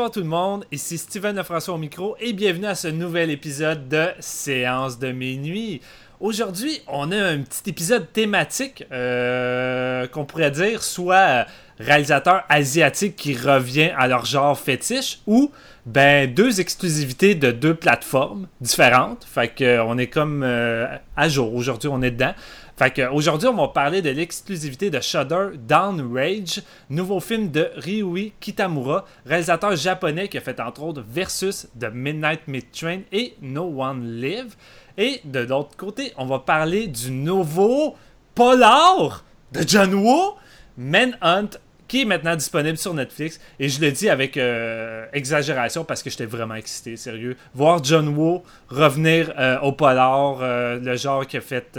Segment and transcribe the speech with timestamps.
[0.00, 3.86] Bonsoir tout le monde, ici Steven Lefrançois au micro et bienvenue à ce nouvel épisode
[3.86, 5.82] de Séance de minuit.
[6.20, 11.44] Aujourd'hui, on a un petit épisode thématique euh, qu'on pourrait dire soit
[11.78, 15.50] réalisateur asiatique qui revient à leur genre fétiche ou
[15.84, 19.26] ben deux exclusivités de deux plateformes différentes.
[19.30, 21.54] Fait que on est comme euh, à jour.
[21.54, 22.32] Aujourd'hui, on est dedans.
[22.80, 28.32] Fait que aujourd'hui, on va parler de l'exclusivité de Shudder Rage, nouveau film de Ryui
[28.40, 33.64] Kitamura, réalisateur japonais qui a fait entre autres Versus, The Midnight Mid Train et No
[33.64, 34.54] One Live.
[34.96, 37.96] Et de l'autre côté, on va parler du nouveau
[38.34, 40.36] polar de John Woo,
[40.78, 41.50] Manhunt,
[41.86, 43.38] qui est maintenant disponible sur Netflix.
[43.58, 47.36] Et je le dis avec euh, exagération parce que j'étais vraiment excité, sérieux.
[47.54, 51.78] Voir John Woo revenir euh, au polar, euh, le genre qui a fait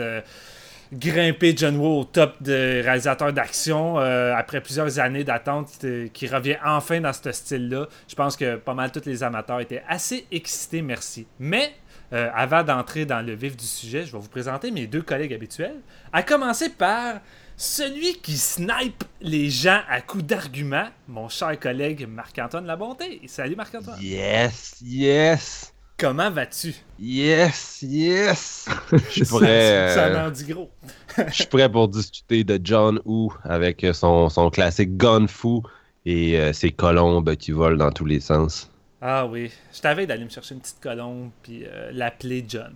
[0.93, 6.57] grimper John Woo au top de réalisateur d'action euh, après plusieurs années d'attente qui revient
[6.65, 7.87] enfin dans ce style-là.
[8.07, 11.27] Je pense que pas mal tous les amateurs étaient assez excités, merci.
[11.39, 11.73] Mais
[12.13, 15.33] euh, avant d'entrer dans le vif du sujet, je vais vous présenter mes deux collègues
[15.33, 15.79] habituels.
[16.11, 17.21] À commencer par
[17.55, 23.21] celui qui snipe les gens à coups d'arguments, mon cher collègue Marc-Antoine Labonté.
[23.27, 23.99] Salut Marc-Antoine.
[24.01, 25.70] Yes, yes.
[26.01, 26.73] Comment vas-tu?
[26.99, 28.67] Yes, yes!
[28.91, 29.93] Je suis prêt.
[29.93, 30.71] Ça, euh, en dit gros.
[31.27, 35.59] je suis prêt pour discuter de John Woo avec son, son classique Gun Fu
[36.07, 38.71] et euh, ses colombes qui volent dans tous les sens.
[38.99, 39.51] Ah oui.
[39.71, 42.73] Je t'avais d'aller me chercher une petite colombe puis euh, l'appeler John.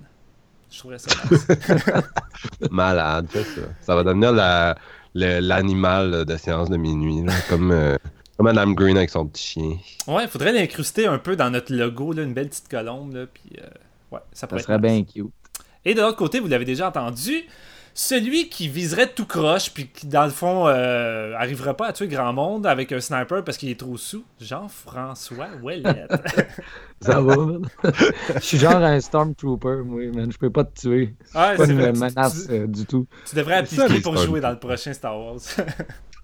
[0.70, 1.10] Je trouverais ça.
[2.70, 3.62] Malade, ça.
[3.82, 4.34] Ça va devenir
[5.16, 7.98] l'animal de séance de minuit, comme.
[8.44, 9.78] Madame Green avec son petit chien.
[10.08, 13.14] Ouais, il faudrait l'incruster un peu dans notre logo, là, une belle petite colombe.
[13.14, 13.68] Là, puis, euh,
[14.12, 15.32] ouais, ça, ça serait bien cute.
[15.86, 17.46] Et de l'autre côté, vous l'avez déjà entendu,
[17.94, 22.08] celui qui viserait tout croche, puis qui, dans le fond, euh, arriverait pas à tuer
[22.08, 26.08] grand monde avec un sniper parce qu'il est trop sous, Jean-François Ouellet.
[27.02, 27.62] ça va, man.
[28.36, 30.30] Je suis genre un Stormtrooper, moi, man.
[30.30, 31.16] Je peux pas te tuer.
[31.34, 33.08] Ouais, pas une menace euh, du tout.
[33.30, 35.40] Tu devrais appliquer pour jouer dans le prochain Star Wars.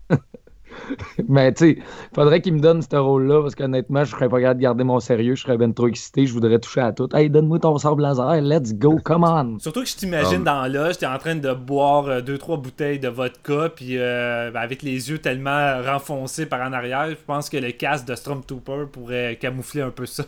[1.28, 1.78] Mais tu sais,
[2.14, 5.00] faudrait qu'il me donne ce rôle-là parce qu'honnêtement, je serais pas capable de garder mon
[5.00, 7.10] sérieux, je serais bien trop excité, je voudrais toucher à tout.
[7.14, 9.60] Hey, donne-moi ton sable laser, let's go, come on!
[9.60, 13.00] Surtout que je t'imagine dans l'âge, t'es en train de boire euh, deux, trois bouteilles
[13.00, 17.50] de vodka, puis euh, ben, avec les yeux tellement renfoncés par en arrière, je pense
[17.50, 20.24] que le casque de Stormtrooper pourrait camoufler un peu ça.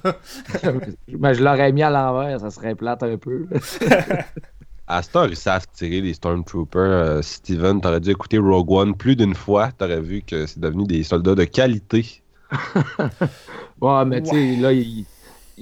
[1.07, 3.47] Mais je l'aurais mis à l'envers, ça serait plate un peu.
[4.87, 6.81] À ce temps, ils savent tirer les Stormtroopers.
[6.81, 9.71] Euh, Steven, t'aurais dû écouter Rogue One plus d'une fois.
[9.71, 12.21] T'aurais vu que c'est devenu des soldats de qualité.
[13.81, 14.71] ouais, mais tu sais, là,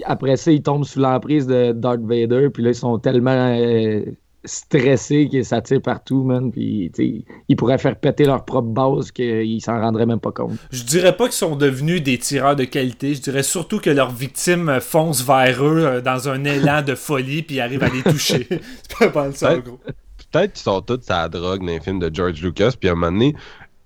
[0.06, 2.50] après ça, ils tombent sous l'emprise de Darth Vader.
[2.50, 4.04] Puis là, ils sont tellement euh,
[4.44, 6.52] stressés que ça tire partout, man.
[6.52, 6.92] Puis,
[7.48, 10.54] ils pourraient faire péter leur propre base qu'ils s'en rendraient même pas compte.
[10.72, 13.14] Je dirais pas qu'ils sont devenus des tireurs de qualité.
[13.14, 17.44] Je dirais surtout que leurs victimes foncent vers eux euh, dans un élan de folie
[17.44, 18.48] puis arrivent à les toucher.
[18.50, 19.80] C'est pas mal ça, gros.
[20.32, 22.94] Peut-être qu'ils sont tous à la drogue dans les films de George Lucas, puis à
[22.94, 23.36] un moment donné,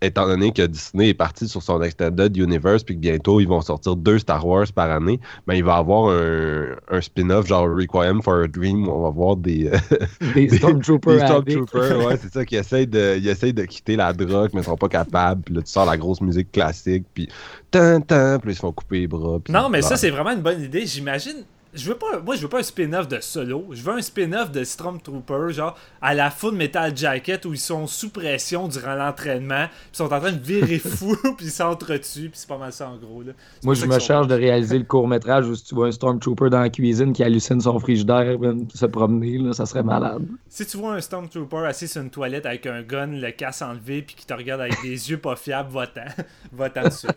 [0.06, 3.62] étant donné que Disney est parti sur son Extended Universe, puis que bientôt ils vont
[3.62, 8.22] sortir deux Star Wars par année, ben, il va avoir un, un spin-off genre Requiem
[8.22, 9.68] for a Dream où on va voir des.
[9.68, 9.78] Euh,
[10.34, 11.44] des, Stormtroopers.
[11.44, 14.62] Des Stormtroopers, ouais, c'est ça, qui essayent de, ils essayent de quitter la drogue, mais
[14.62, 15.42] ils sont pas capables.
[15.44, 17.30] Puis là, tu sors la grosse musique classique, puis.
[17.72, 19.40] Tant, tant, puis ils se font couper les bras.
[19.50, 20.86] non, mais ça, c'est vraiment une bonne idée.
[20.86, 21.44] J'imagine
[21.75, 23.68] je veux pas moi je veux pas un spin-off de solo.
[23.72, 27.88] Je veux un spin-off de Stormtrooper genre à la Full Metal Jacket où ils sont
[27.88, 32.31] sous pression durant l'entraînement ils sont en train de virer fou puis ils s'entretuent puis
[32.33, 33.33] c'est pas mal ça en gros là.
[33.63, 36.50] moi je me charge de réaliser le court métrage où si tu vois un Stormtrooper
[36.50, 38.38] dans la cuisine qui hallucine son frigidaire
[38.74, 40.24] se promener là, ça serait malade.
[40.48, 44.01] Si tu vois un Stormtrooper assis sur une toilette avec un gun le casse enlevé
[44.01, 46.06] puis qui te regarde avec des yeux pas fiables va-t'en.
[46.51, 47.07] Va-t'en dessus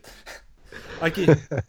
[1.03, 1.21] Ok.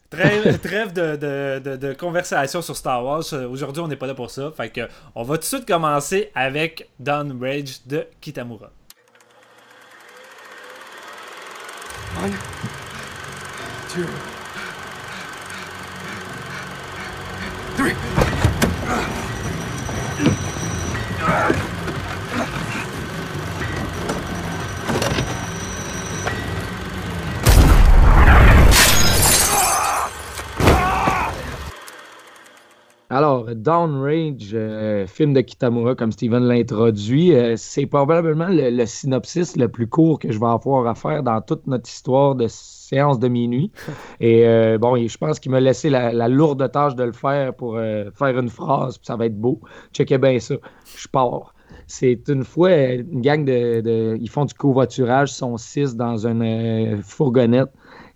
[0.10, 3.24] Trêve, de, conversation sur Star Wars.
[3.50, 4.51] Aujourd'hui, on n'est pas là pour ça.
[4.56, 8.72] Fait que on va tout de suite commencer avec Dawn Rage de Kitamura.
[12.22, 12.34] One,
[13.94, 14.06] two,
[17.78, 17.96] three.
[33.11, 38.85] Alors, Downrange, euh, film de Kitamura, comme Steven l'a introduit, euh, c'est probablement le, le
[38.85, 42.45] synopsis le plus court que je vais avoir à faire dans toute notre histoire de
[42.47, 43.71] séance de minuit.
[44.19, 47.56] Et euh, bon, je pense qu'il m'a laissé la, la lourde tâche de le faire
[47.56, 49.59] pour euh, faire une phrase, puis ça va être beau.
[49.91, 50.55] Checkez bien ça.
[50.95, 51.55] Je pars.
[51.88, 56.27] C'est une fois une gang de, de- Ils font du covoiturage, ils sont six dans
[56.27, 57.69] une fourgonnette.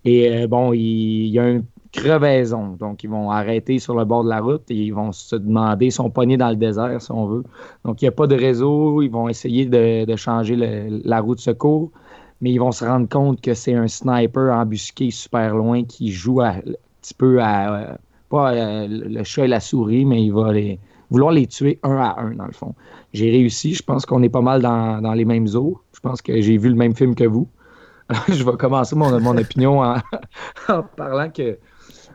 [0.06, 1.64] Et euh, bon, il, il y a une
[1.94, 2.76] crevaison.
[2.80, 5.86] Donc, ils vont arrêter sur le bord de la route et ils vont se demander,
[5.88, 7.44] ils sont dans le désert, si on veut.
[7.86, 9.02] Donc, il n'y a pas de réseau.
[9.02, 11.92] Ils vont essayer de, de changer la route de secours,
[12.42, 16.42] mais ils vont se rendre compte que c'est un sniper embusqué super loin qui joue
[16.42, 16.60] un
[17.02, 17.74] petit peu à.
[17.74, 17.96] euh,
[18.30, 20.80] pas euh, le chat et la souris, mais il va les,
[21.12, 22.74] vouloir les tuer un à un, dans le fond.
[23.14, 23.76] J'ai réussi.
[23.76, 25.80] Je pense qu'on est pas mal dans, dans les mêmes eaux.
[25.94, 27.48] Je pense que j'ai vu le même film que vous.
[28.28, 30.02] je vais commencer mon, mon opinion en
[30.98, 31.60] parlant que,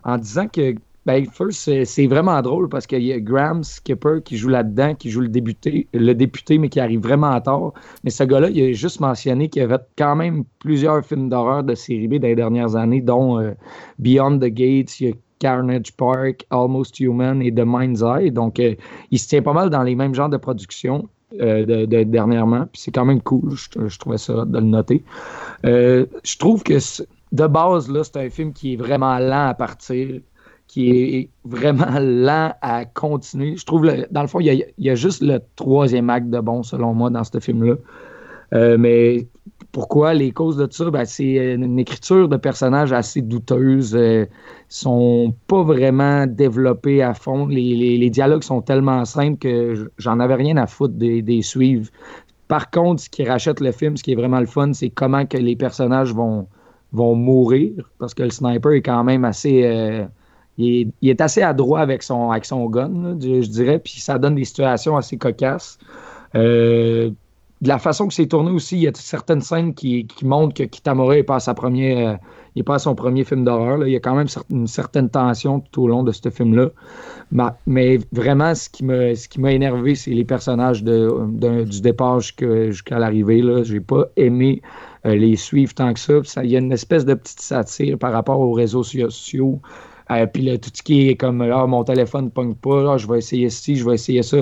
[0.05, 0.75] en disant que,
[1.07, 5.09] ben, first, c'est- vraiment drôle parce qu'il y a Graham Skipper qui joue là-dedans, qui
[5.11, 7.73] joue le député, le député, mais qui arrive vraiment tard.
[8.05, 11.63] Mais ce gars-là, il a juste mentionné qu'il y avait quand même plusieurs films d'horreur
[11.65, 13.53] de série B dans les dernières années, dont euh,
[13.99, 18.31] Beyond the Gates, il y a Carnage Park, Almost Human et The Mind's Eye.
[18.31, 18.75] Donc, euh,
[19.11, 21.09] il se tient pas mal dans les mêmes genres de production
[21.41, 22.67] euh, de, de- dernièrement.
[22.73, 23.53] Puis c'est quand même cool.
[23.55, 25.05] Je, trouvais ça de le noter.
[25.63, 26.79] Je trouve que
[27.33, 30.21] de base, là, c'est un film qui est vraiment lent à partir,
[30.67, 33.57] qui est vraiment lent à continuer.
[33.57, 36.95] Je trouve, dans le fond, il y, a, juste le troisième acte de bon, selon
[36.95, 37.75] moi, dans ce film-là.
[38.55, 39.27] Euh, mais
[39.73, 40.91] pourquoi les causes de ça?
[40.91, 43.95] Ben, c'est une écriture de personnages assez douteuse.
[43.95, 44.27] euh,
[44.69, 47.47] sont pas vraiment développés à fond.
[47.47, 51.43] Les, dialogues sont tellement simples que j'en avais rien à foutre des, des.
[52.49, 55.27] Par contre, ce qui rachète le film, ce qui est vraiment le fun, c'est comment
[55.27, 56.49] que les personnages vont,
[56.93, 57.91] vont mourir.
[57.99, 59.65] Parce que le sniper est quand même assez.
[59.65, 60.05] euh,
[60.57, 63.79] il, est, assez adroit avec son, avec son gun, je, je dirais.
[63.79, 65.79] Puis ça donne des situations assez cocasses.
[66.35, 67.11] Euh,
[67.61, 70.63] de la façon que c'est tourné aussi, il y a certaines scènes qui, montrent que
[70.63, 72.17] Kitamura n'est pas à euh,
[72.65, 73.87] pas à son premier film d'horreur.
[73.87, 76.71] Il y a quand même une certaine tension tout au long de ce film-là.
[77.33, 83.43] Ma- Mais vraiment, ce qui m'a énervé, c'est les personnages du départ jusqu'à l'arrivée.
[83.43, 83.63] là.
[83.65, 84.63] J'ai pas aimé
[85.07, 86.15] euh, les suivre tant que ça.
[86.25, 89.61] Ça- Il y a une espèce de petite satire par rapport aux réseaux sociaux.
[90.11, 92.97] Euh, puis là, tout ce qui est comme ah, mon téléphone ne pogne pas, ah,
[92.97, 94.39] je vais essayer ci, je vais essayer ça.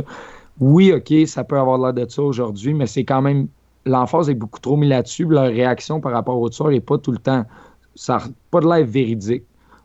[0.60, 3.48] Oui, OK, ça peut avoir l'air de ça aujourd'hui, mais c'est quand même.
[3.84, 5.26] L'emphase est beaucoup trop mise là-dessus.
[5.26, 7.44] Leur réaction par rapport au tueur n'est pas tout le temps.
[7.94, 8.18] Ça
[8.50, 9.44] pas de l'air véridique.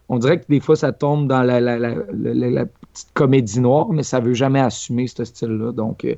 [0.10, 4.26] On dirait que des fois, ça tombe dans la petite comédie noire, mais ça ne
[4.26, 5.72] veut jamais assumer ce style-là.
[5.72, 6.16] Donc, euh,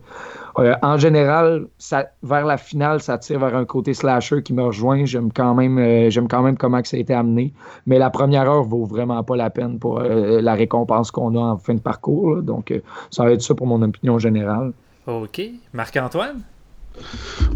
[0.60, 4.64] euh, en général, ça, vers la finale, ça tire vers un côté slasher qui me
[4.64, 5.06] rejoint.
[5.06, 7.53] J'aime quand même, euh, j'aime quand même comment que ça a été amené.
[7.86, 11.39] Mais la première heure vaut vraiment pas la peine pour euh, la récompense qu'on a
[11.39, 12.36] en fin de parcours.
[12.36, 12.42] là.
[12.42, 12.80] Donc, euh,
[13.12, 14.74] ça va être ça pour mon opinion générale.
[15.08, 15.42] Ok.
[15.74, 16.42] Marc-Antoine?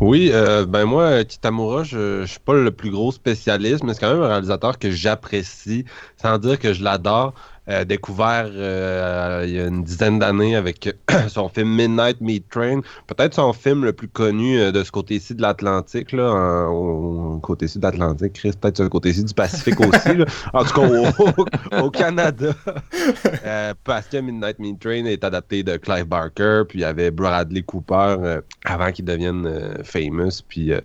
[0.01, 3.99] Oui, euh, ben moi, Kitamura, je, je suis pas le plus gros spécialiste, mais c'est
[3.99, 5.85] quand même un réalisateur que j'apprécie,
[6.21, 7.33] sans dire que je l'adore.
[7.69, 10.95] Euh, découvert euh, il y a une dizaine d'années avec
[11.27, 15.35] son film Midnight Meat Train, peut-être son film le plus connu euh, de ce côté-ci
[15.35, 19.33] de l'Atlantique, là, en- au, au côté-ci de l'Atlantique, Chris, peut-être sur le côté-ci du
[19.33, 20.25] Pacifique aussi, là.
[20.53, 22.53] en tout cas au, au Canada.
[23.83, 27.63] Parce que Midnight Meat Train est adapté de Clive Barker, puis il y avait Bradley
[27.63, 30.79] Cooper avant qu'il devienne famous, puis euh,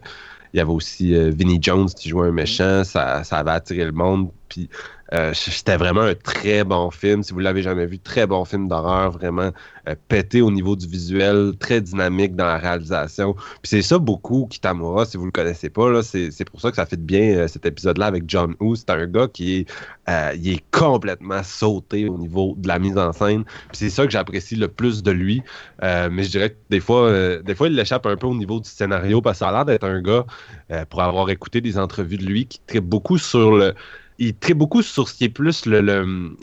[0.53, 3.93] il y avait aussi Vinnie Jones qui jouait un méchant, ça, ça avait attiré le
[3.93, 4.69] monde, puis
[5.13, 7.23] euh, c'était vraiment un très bon film.
[7.23, 9.51] Si vous l'avez jamais vu, très bon film d'horreur, vraiment
[9.89, 13.35] euh, pété au niveau du visuel, très dynamique dans la réalisation.
[13.35, 16.87] Puis c'est ça beaucoup Kitamura, si vous le connaissez pas, c'est, pour ça que ça
[16.87, 18.75] fait bien euh, cet épisode-là avec John Woo.
[18.75, 19.69] C'est un gars qui est,
[20.09, 23.45] est complètement sauté au niveau de la mise en scène.
[23.45, 25.43] Puis c'est ça que j'apprécie le plus de lui.
[25.83, 28.69] Mais je dirais que des fois, des fois, il l'échappe un peu au niveau du
[28.69, 30.25] scénario parce que ça a l'air d'être un gars,
[30.89, 33.75] pour avoir écouté des entrevues de lui, qui traite beaucoup sur le.
[34.25, 35.81] Il traite beaucoup sur ce qui est plus le.
[35.81, 36.37] le,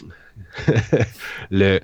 [1.51, 1.79] le-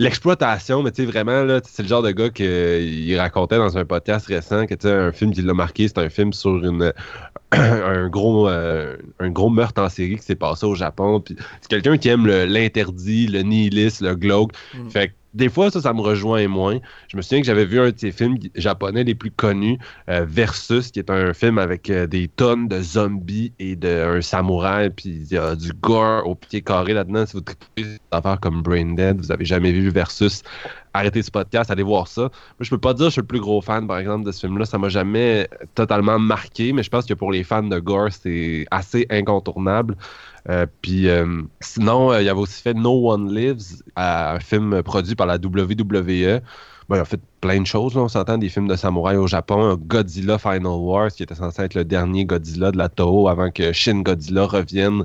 [0.00, 3.84] L'exploitation, mais tu sais, vraiment, là, c'est le genre de gars qu'il racontait dans un
[3.84, 6.92] podcast récent que, tu sais, un film qui l'a marqué, c'est un film sur une,
[7.50, 11.18] un, gros, euh, un gros meurtre en série qui s'est passé au Japon.
[11.18, 14.52] Puis c'est quelqu'un qui aime le- l'interdit, le nihilisme, le glauque.
[14.72, 14.88] Mm.
[14.88, 16.78] Fait que des fois, ça, ça me rejoint moins.
[17.08, 20.24] Je me souviens que j'avais vu un de ces films japonais les plus connus, euh,
[20.26, 25.10] Versus, qui est un film avec euh, des tonnes de zombies et d'un samouraï, puis
[25.10, 27.26] il y a du gore au pied carré là-dedans.
[27.26, 30.42] Si vous trouvez des affaires comme Brain Dead, vous avez jamais vu Versus,
[30.94, 32.22] arrêtez ce podcast, allez voir ça.
[32.22, 32.30] Moi,
[32.60, 34.40] je peux pas dire que je suis le plus gros fan, par exemple, de ce
[34.40, 34.64] film-là.
[34.64, 38.66] Ça m'a jamais totalement marqué, mais je pense que pour les fans de gore, c'est
[38.70, 39.96] assez incontournable.
[40.48, 44.82] Euh, puis euh, sinon, euh, il y avait aussi fait No One Lives, un film
[44.82, 46.40] produit par la WWE.
[46.90, 47.96] Il a fait plein de choses.
[47.98, 49.76] on s'entend des films de samouraï au Japon.
[49.78, 53.72] Godzilla Final Wars, qui était censé être le dernier Godzilla de la Toho avant que
[53.72, 55.04] Shin Godzilla revienne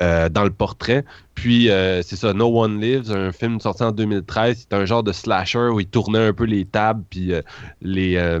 [0.00, 1.04] dans le portrait.
[1.34, 1.68] Puis,
[2.02, 4.66] c'est ça, No One Lives, un film sorti en 2013.
[4.68, 7.32] C'est un genre de slasher où il tournait un peu les tables, puis
[7.82, 8.38] les,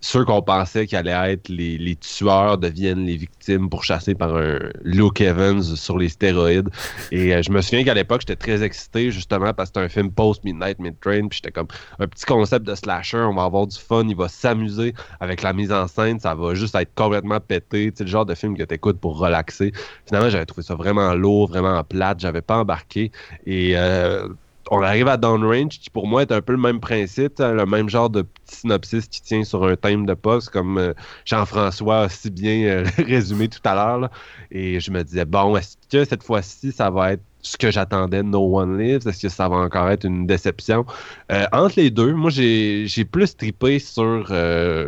[0.00, 4.58] ceux qu'on pensait qu'ils allaient être les, tueurs deviennent les victimes pour chasser par un
[4.82, 6.68] Luke Evans sur les stéroïdes.
[7.12, 9.88] Et euh, je me souviens qu'à l'époque, j'étais très excité justement parce que c'était un
[9.88, 11.28] film post-Midnight Mid-Train.
[11.28, 13.18] Puis j'étais comme un petit concept de slasher.
[13.18, 16.18] On va avoir du fun, il va s'amuser avec la mise en scène.
[16.18, 17.92] Ça va juste être complètement pété.
[17.94, 19.72] C'est le genre de film que t'écoutes pour relaxer.
[20.06, 22.20] Finalement, j'avais trouvé ça vraiment lourd, vraiment plate.
[22.20, 23.12] J'avais pas embarqué.
[23.46, 23.76] Et.
[23.76, 24.28] Euh,
[24.70, 27.88] on arrive à Downrange, qui pour moi est un peu le même principe, le même
[27.88, 32.08] genre de petit synopsis qui tient sur un thème de poste, comme euh, Jean-François a
[32.08, 34.10] si bien euh, résumé tout à l'heure.
[34.52, 38.18] Et je me disais, bon, est-ce que cette fois-ci, ça va être ce que j'attendais
[38.18, 39.08] de No One Lives?
[39.08, 40.86] Est-ce que ça va encore être une déception?
[41.32, 44.32] Euh, entre les deux, moi, j'ai plus trippé sur,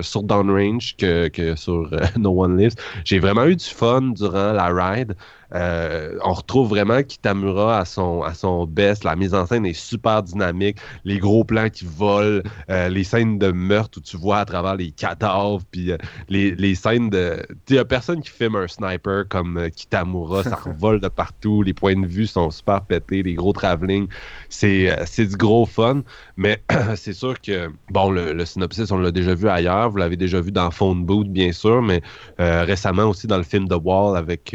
[0.00, 2.74] sur Downrange que, que sur No One Lives.
[3.04, 5.16] J'ai vraiment eu du fun durant la ride.
[5.54, 9.04] Euh, on retrouve vraiment Kitamura à son, à son best.
[9.04, 10.78] La mise en scène est super dynamique.
[11.04, 14.76] Les gros plans qui volent, euh, les scènes de meurtre où tu vois à travers
[14.76, 17.44] les cadavres, puis euh, les, les, scènes de.
[17.66, 20.42] Tu a personne qui filme un sniper comme Kitamura.
[20.42, 21.62] Ça revole de partout.
[21.62, 23.23] Les points de vue sont super pétés.
[23.23, 24.09] Les gros travelling.
[24.49, 26.02] C'est du gros fun.
[26.37, 26.62] Mais
[26.97, 29.90] c'est sûr que, bon, le, synopsis, on l'a déjà vu ailleurs.
[29.90, 32.02] Vous l'avez déjà vu dans Phone Boot, bien sûr, mais
[32.38, 34.54] récemment aussi dans le film The Wall avec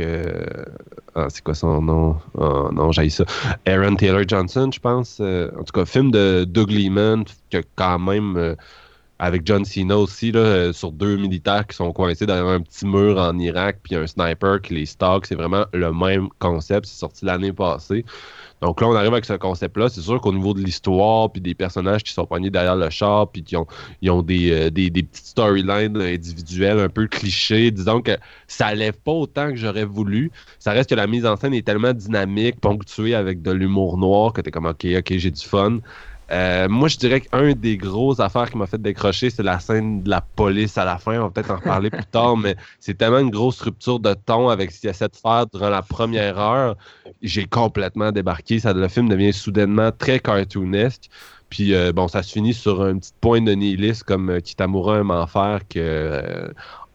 [1.15, 2.17] ah, c'est quoi son nom?
[2.35, 3.25] Oh, non, j'ai ça.
[3.65, 5.17] Aaron Taylor Johnson, je pense.
[5.19, 8.55] Euh, en tout cas, film de Doug Liman, que quand même, euh,
[9.19, 12.85] avec John Cena aussi, là, euh, sur deux militaires qui sont coincés derrière un petit
[12.85, 15.25] mur en Irak, puis un sniper qui les stalk.
[15.25, 16.85] C'est vraiment le même concept.
[16.85, 18.05] C'est sorti l'année passée.
[18.61, 19.89] Donc là, on arrive avec ce concept-là.
[19.89, 23.29] C'est sûr qu'au niveau de l'histoire, puis des personnages qui sont poignés derrière le char,
[23.29, 23.67] puis qui ont,
[24.01, 28.73] ils ont des, euh, des, des, petites storylines individuelles un peu clichés, disons que ça
[28.73, 30.31] lève pas autant que j'aurais voulu.
[30.57, 34.33] Ça reste que la mise en scène est tellement dynamique, ponctuée avec de l'humour noir,
[34.33, 35.79] que t'es comme, OK, OK, j'ai du fun.
[36.29, 40.03] Euh, moi, je dirais qu'un des grosses affaires qui m'a fait décrocher, c'est la scène
[40.03, 41.19] de la police à la fin.
[41.19, 44.49] On va peut-être en reparler plus tard, mais c'est tellement une grosse rupture de ton
[44.49, 46.75] avec ce qu'il essaie de faire durant la première heure.
[47.21, 48.59] J'ai complètement débarqué.
[48.59, 51.09] Ça, le film devient soudainement très cartoonesque.
[51.49, 54.99] Puis euh, bon, ça se finit sur un petit point de nihilisme comme euh, Kitamura
[54.99, 56.51] aime en faire que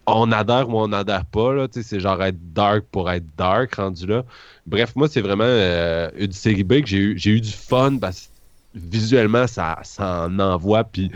[0.07, 1.55] on adhère ou on n'adhère pas.
[1.71, 4.25] C'est genre être dark pour être dark rendu là.
[4.67, 8.32] Bref, moi, c'est vraiment une série B que j'ai eu, eu du fun parce
[8.75, 10.85] visuellement, ça, ça en envoie.
[10.85, 11.11] Puis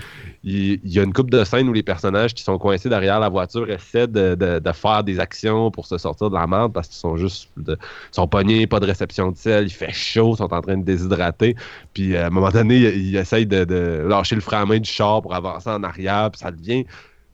[0.45, 3.29] il, y, a une coupe de scènes où les personnages qui sont coincés derrière la
[3.29, 7.17] voiture essaient de, faire des actions pour se sortir de la merde parce qu'ils sont
[7.17, 7.79] juste de,
[8.13, 10.85] sont pognés, pas de réception de sel, il fait chaud, ils sont en train de
[10.85, 11.57] déshydrater.
[11.95, 15.23] Puis à un moment donné, ils, essayent de, lâcher le frein à main du char
[15.23, 16.31] pour avancer en arrière.
[16.31, 16.85] Puis ça devient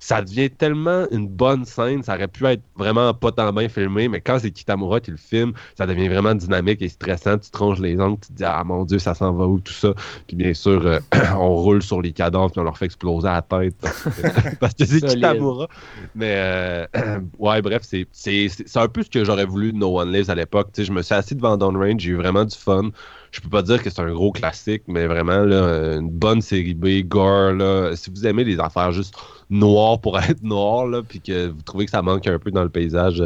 [0.03, 2.03] ça devient tellement une bonne scène.
[2.03, 5.17] Ça aurait pu être vraiment pas tant bien filmé, mais quand c'est Kitamura qui le
[5.17, 7.39] filme, ça devient vraiment dynamique et stressant.
[7.39, 9.73] Tu tronches les ongles, tu te dis Ah mon Dieu, ça s'en va où, tout
[9.73, 9.95] ça.
[10.27, 10.99] Puis bien sûr, euh,
[11.37, 13.77] on roule sur les cadavres puis on leur fait exploser la tête
[14.59, 15.69] parce que c'est Kitamura.
[16.17, 16.87] Mais euh,
[17.39, 20.71] ouais, bref, c'est un peu ce que j'aurais voulu de No One Lives à l'époque.
[20.77, 22.91] Je me suis assis devant Downrange, j'ai eu vraiment du fun
[23.33, 26.75] je peux pas dire que c'est un gros classique, mais vraiment là, une bonne série
[26.75, 27.53] B, gore.
[27.53, 29.15] Là, si vous aimez les affaires juste
[29.53, 32.65] noires pour être noires, là, puis que vous trouvez que ça manque un peu dans
[32.65, 33.23] le paysage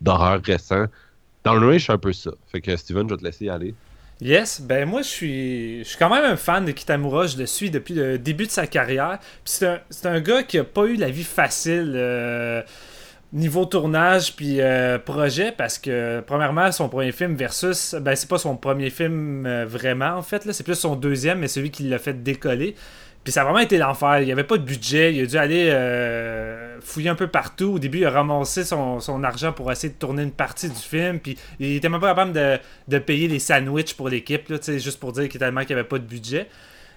[0.00, 0.86] d'horreur récent,
[1.44, 2.32] dans le je suis un peu ça.
[2.48, 3.74] Fait que Steven, je vais te laisser y aller.
[4.20, 7.44] Yes, ben moi je suis je suis quand même un fan de Kitamura, je le
[7.44, 9.18] suis depuis le début de sa carrière.
[9.44, 11.92] c'est un, un, gars qui a pas eu la vie facile.
[11.94, 12.62] Euh,
[13.32, 18.38] niveau tournage puis euh, projet parce que premièrement son premier film versus ben c'est pas
[18.38, 21.82] son premier film euh, vraiment en fait là c'est plus son deuxième mais celui qui
[21.82, 22.76] l'a fait décoller
[23.26, 24.20] puis ça a vraiment été l'enfer.
[24.20, 25.12] Il y avait pas de budget.
[25.12, 27.72] Il a dû aller euh, fouiller un peu partout.
[27.72, 31.18] Au début il a ramassé son, argent pour essayer de tourner une partie du film.
[31.18, 32.32] Puis il était même pas capable
[32.86, 36.04] de, payer les sandwichs pour l'équipe juste pour dire qu'il qu'il n'y avait pas de
[36.04, 36.48] budget.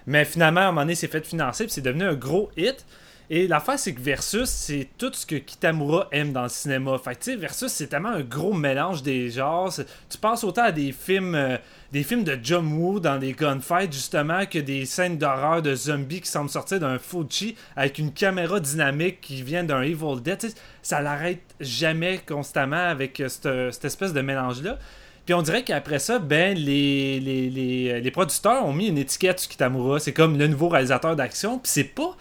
[0.06, 2.48] Mais finalement à un moment donné il s'est fait financer puis c'est devenu un gros
[2.56, 2.86] hit.
[3.32, 6.98] Et l'affaire, c'est que Versus, c'est tout ce que Kitamura aime dans le cinéma.
[6.98, 9.72] Fait tu sais, Versus, c'est tellement un gros mélange des genres.
[10.08, 11.56] Tu penses autant à des films, euh,
[11.92, 16.20] des films de John Woo dans des gunfights, justement, que des scènes d'horreur de zombies
[16.20, 20.52] qui semblent sortir d'un Fuji avec une caméra dynamique qui vient d'un Evil Dead.
[20.82, 24.78] ça l'arrête jamais constamment avec euh, cette, cette espèce de mélange-là.
[25.26, 29.38] Puis on dirait qu'après ça, ben, les, les, les, les, producteurs ont mis une étiquette
[29.38, 30.00] sur Kitamura.
[30.00, 31.58] C'est comme le nouveau réalisateur d'action.
[31.58, 32.16] Puis c'est pas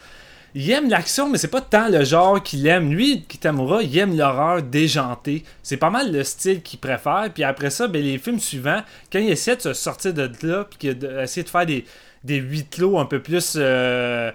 [0.56, 2.92] il aime l'action, mais c'est pas tant le genre qu'il aime.
[2.92, 5.44] Lui, Kitamura, il aime l'horreur déjantée.
[5.62, 7.30] C'est pas mal le style qu'il préfère.
[7.34, 10.66] Puis après ça, ben, les films suivants, quand il essaie de se sortir de là,
[10.66, 11.86] puis d'essayer de faire des,
[12.24, 14.32] des huit clos un peu plus euh,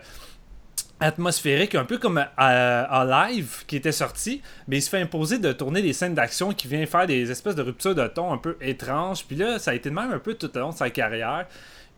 [1.01, 5.53] atmosphériques, un peu comme à, Live qui était sorti, mais il se fait imposer de
[5.53, 8.57] tourner des scènes d'action qui vient faire des espèces de ruptures de ton un peu
[8.61, 9.25] étranges.
[9.25, 11.47] Puis là, ça a été de même un peu tout au long de sa carrière.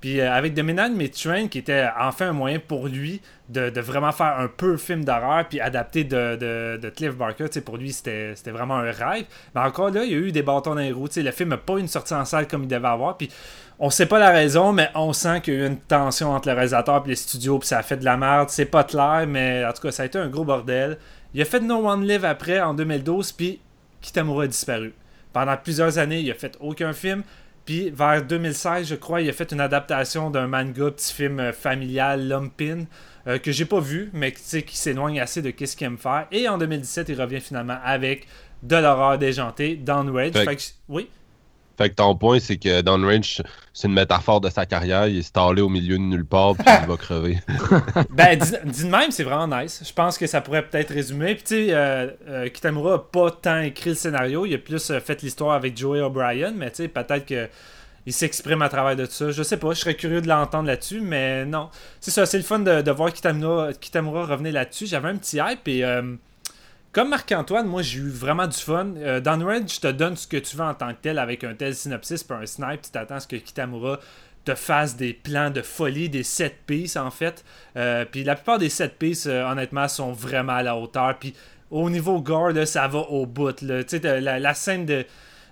[0.06, 4.12] Puis euh, avec The Midnight Train, qui était enfin un moyen pour lui de, vraiment
[4.12, 8.32] faire un peu film d'horreur, puis adapté de, de, de Cliff Barker, pour lui c'était
[8.52, 9.24] vraiment un rêve.
[9.52, 11.08] Mais encore là, il y a eu des bâtons dans les roues.
[11.16, 13.16] Le film n'a pas une sortie en salle comme il devait avoir.
[13.16, 13.30] Puis
[13.80, 16.46] on sait pas la raison, mais on sent qu'il y a eu une tension entre
[16.50, 18.48] le réalisateur et les studios, puis ça a fait de la merde.
[18.48, 20.98] C'est pas clair, mais en tout cas, ça a été un gros bordel.
[21.34, 23.58] Il a fait No One Live après, en 2012, puis
[24.02, 24.94] Kitamura a disparu.
[25.32, 27.24] Pendant plusieurs années, il a fait aucun film.
[27.66, 31.52] Puis vers 2016, je crois, il a fait une adaptation d'un manga, petit film euh,
[31.52, 32.84] familial, Lumpin,
[33.26, 36.28] euh, que j'ai pas vu, mais qui s'éloigne assez de ce qu'il aime faire.
[36.30, 38.28] Et en 2017, il revient finalement avec
[38.62, 40.32] de l'horreur déjantée, Downrage.
[40.88, 41.08] oui?
[41.76, 43.42] Fait que ton point, c'est que Downrange,
[43.74, 45.06] c'est une métaphore de sa carrière.
[45.08, 47.38] Il est installé au milieu de nulle part, puis il va crever.
[48.10, 49.82] ben, dis, de même, c'est vraiment nice.
[49.86, 51.34] Je pense que ça pourrait peut-être résumer.
[51.34, 54.46] Puis, tu sais, euh, euh, Kitamura n'a pas tant écrit le scénario.
[54.46, 57.48] Il a plus euh, fait l'histoire avec Joey O'Brien, mais tu sais, peut-être que.
[58.08, 59.32] Il s'exprime à travers de ça.
[59.32, 61.70] Je sais pas, je serais curieux de l'entendre là-dessus, mais non.
[62.00, 64.86] C'est ça, c'est le fun de, voir Kitamura, Kitamura revenir là-dessus.
[64.86, 65.84] J'avais un petit hype et
[66.96, 68.94] comme Marc-Antoine, moi j'ai eu vraiment du fun.
[68.96, 71.44] Euh, dans Red, je te donne ce que tu veux en tant que tel avec
[71.44, 74.00] un tel synopsis, puis un snipe, tu t'attends à ce que Kitamura
[74.46, 77.44] te fasse des plans de folie, des set pieces en fait.
[77.76, 81.18] Euh, puis la plupart des set pieces, euh, honnêtement, sont vraiment à la hauteur.
[81.18, 81.34] Puis
[81.70, 83.60] au niveau gore, ça va au bout.
[83.60, 83.82] Là.
[84.02, 85.04] La, la scène de,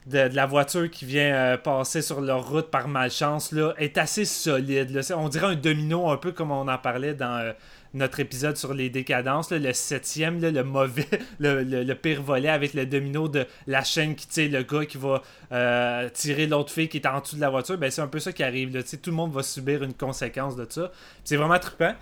[0.06, 5.00] de, la voiture qui vient passer sur leur route par malchance là, est assez solide.
[5.16, 7.54] On dirait un domino, un peu comme on en parlait dans
[7.94, 11.06] notre épisode sur les décadences, le septième, le mauvais,
[11.38, 15.22] le, pire volet avec le domino de la chaîne qui tire le gars qui va
[15.52, 18.18] euh, tirer l'autre fille qui est en dessous de la voiture, ben c'est un peu
[18.18, 18.74] ça qui arrive.
[18.74, 20.90] Là, tout le monde va subir une conséquence de ça.
[21.22, 21.94] C'est vraiment trippant.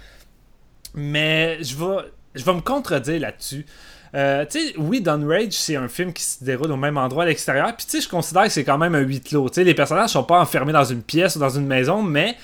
[0.94, 3.66] Mais je vais, je vais me contredire là-dessus.
[4.14, 4.44] Euh,
[4.76, 7.74] oui, Rage, c'est un film qui se déroule au même endroit à l'extérieur.
[7.76, 9.50] Puis, tu sais, je considère que c'est quand même un huis clos.
[9.56, 12.36] Les personnages sont pas enfermés dans une pièce ou dans une maison, mais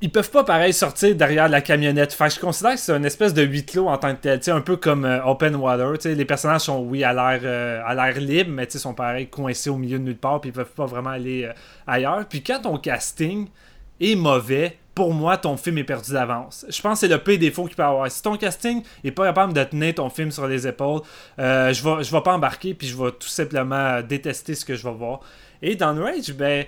[0.00, 2.12] ils peuvent pas pareil sortir derrière la camionnette.
[2.12, 4.60] Fait je considère que c'est une espèce de huis clos en tant que tel, un
[4.60, 5.94] peu comme euh, Open Water.
[6.04, 9.98] les personnages sont oui à l'air euh, libre, mais ils sont pareil coincés au milieu
[9.98, 11.52] de nulle part, puis ils peuvent pas vraiment aller euh,
[11.86, 12.26] ailleurs.
[12.28, 13.48] Puis quand ton casting
[14.00, 16.64] est mauvais, pour moi, ton film est perdu d'avance.
[16.68, 18.10] Je pense que c'est le pire défaut qu'il peut avoir.
[18.10, 21.00] Si ton casting est pas capable de tenir ton film sur les épaules,
[21.38, 21.42] je
[21.82, 24.94] vais je vais pas embarquer, puis je vais tout simplement détester ce que je vais
[24.94, 25.20] voir.
[25.62, 26.66] Et dans Rage, ben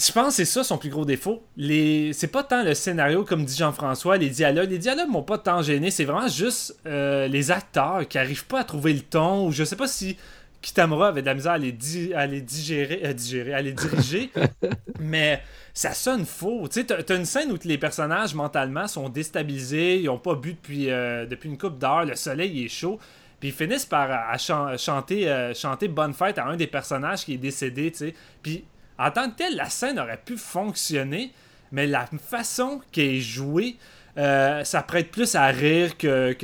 [0.00, 1.42] je pense que c'est ça son plus gros défaut.
[1.58, 4.70] C'est pas tant le scénario, comme dit Jean-François, les dialogues.
[4.70, 5.90] Les dialogues m'ont pas tant gêné.
[5.90, 9.46] C'est vraiment juste euh, les acteurs qui arrivent pas à trouver le ton.
[9.46, 10.16] Ou je sais pas si
[10.62, 11.74] Kitamura avait de la misère à les,
[12.14, 14.30] à les digérer, à digérer, à les diriger.
[15.00, 15.42] mais
[15.72, 16.68] ça sonne faux.
[16.68, 20.00] Tu sais, t'as une scène où les personnages mentalement sont déstabilisés.
[20.00, 22.04] Ils ont pas bu depuis, euh, depuis une coupe d'heure.
[22.04, 22.98] Le soleil est chaud.
[23.38, 27.38] Puis ils finissent par chanter, euh, chanter Bonne fête à un des personnages qui est
[27.38, 28.14] décédé, tu sais.
[28.42, 28.64] Puis
[28.98, 31.32] en tant que tel, la scène aurait pu fonctionner,
[31.72, 33.76] mais la façon qu'elle est jouée,
[34.18, 36.34] euh, ça prête plus à rire que,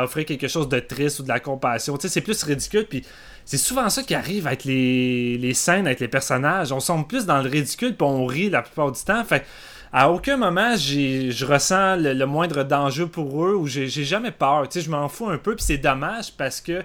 [0.02, 1.96] offrir quelque chose de triste ou de la compassion.
[2.00, 2.86] c'est plus ridicule.
[2.86, 3.04] Puis
[3.44, 6.72] c'est souvent ça qui arrive avec les, scènes, avec les personnages.
[6.72, 9.24] On semble plus dans le ridicule, puis on rit la plupart du temps.
[9.24, 9.44] Fait
[9.92, 14.68] à aucun moment, je ressens le, moindre danger pour eux ou j'ai jamais peur.
[14.74, 16.82] je m'en fous un peu, puis c'est dommage parce que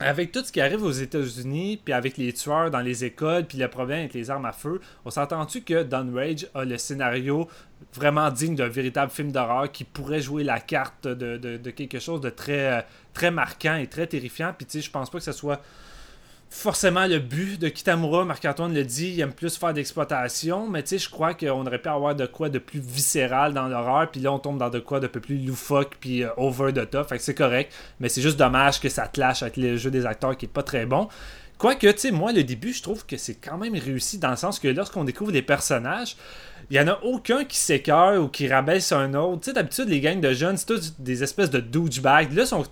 [0.00, 3.58] avec tout ce qui arrive aux États-Unis, puis avec les tueurs dans les écoles, puis
[3.58, 7.48] le problème avec les armes à feu, on s'entend-tu que Don Rage a le scénario
[7.92, 12.30] vraiment digne d'un véritable film d'horreur qui pourrait jouer la carte de, quelque chose de
[12.30, 14.52] très, très marquant et très terrifiant?
[14.56, 15.60] Puis tu sais, je pense pas que ce soit
[16.54, 18.24] forcément le but de Kitamura.
[18.24, 21.80] Marc-Antoine le dit, il aime plus faire d'exploitation, mais tu sais, je crois qu'on aurait
[21.80, 24.78] pu avoir de quoi de plus viscéral dans l'horreur, puis là, on tombe dans de
[24.78, 27.08] quoi de peu plus loufoque, puis euh, over the top.
[27.08, 30.06] Fait que c'est correct, mais c'est juste dommage que ça clash avec le jeu des
[30.06, 31.08] acteurs qui est pas très bon.
[31.58, 34.36] Quoique, tu sais, moi, le début, je trouve que c'est quand même réussi dans le
[34.36, 36.16] sens que lorsqu'on découvre des personnages,
[36.70, 39.40] il y en a aucun qui s'écœure ou qui rabaisse un autre.
[39.40, 42.32] Tu sais, d'habitude, les gangs de jeunes, c'est tous des espèces de douchebags.
[42.32, 42.64] Là, ils sont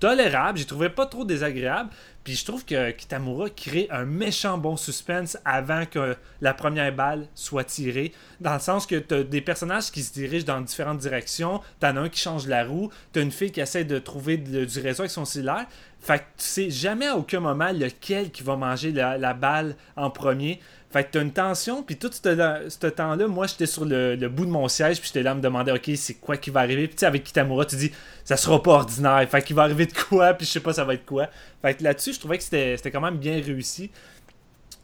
[0.00, 0.58] tolérables.
[0.58, 1.90] J'ai trouvé pas trop désagréable.
[2.24, 7.28] Puis je trouve que Kitamura crée un méchant bon suspense avant que la première balle
[7.36, 8.12] soit tirée.
[8.40, 11.60] Dans le sens que t'as des personnages qui se dirigent dans différentes directions.
[11.78, 12.90] T'en as un qui change la roue.
[13.12, 15.66] T'as une fille qui essaie de trouver du réseau avec son cellulaire.
[16.00, 20.10] Fait que tu sais jamais à aucun moment lequel qui va manger la balle en
[20.10, 20.60] premier.
[20.90, 24.50] Fait que t'as une tension, puis tout ce, temps-là, moi j'étais sur le, bout de
[24.50, 26.86] mon siège, puis j'étais là à me demander, ok, c'est quoi qui va arriver?
[26.86, 27.90] Puis tu sais, avec Kitamura, tu dis,
[28.24, 29.26] ça sera pas ordinaire.
[29.28, 31.28] Fait qu'il va arriver de quoi, puis je sais pas ça va être quoi.
[31.60, 33.90] Fait que là-dessus, je trouvais que c'était quand même bien réussi.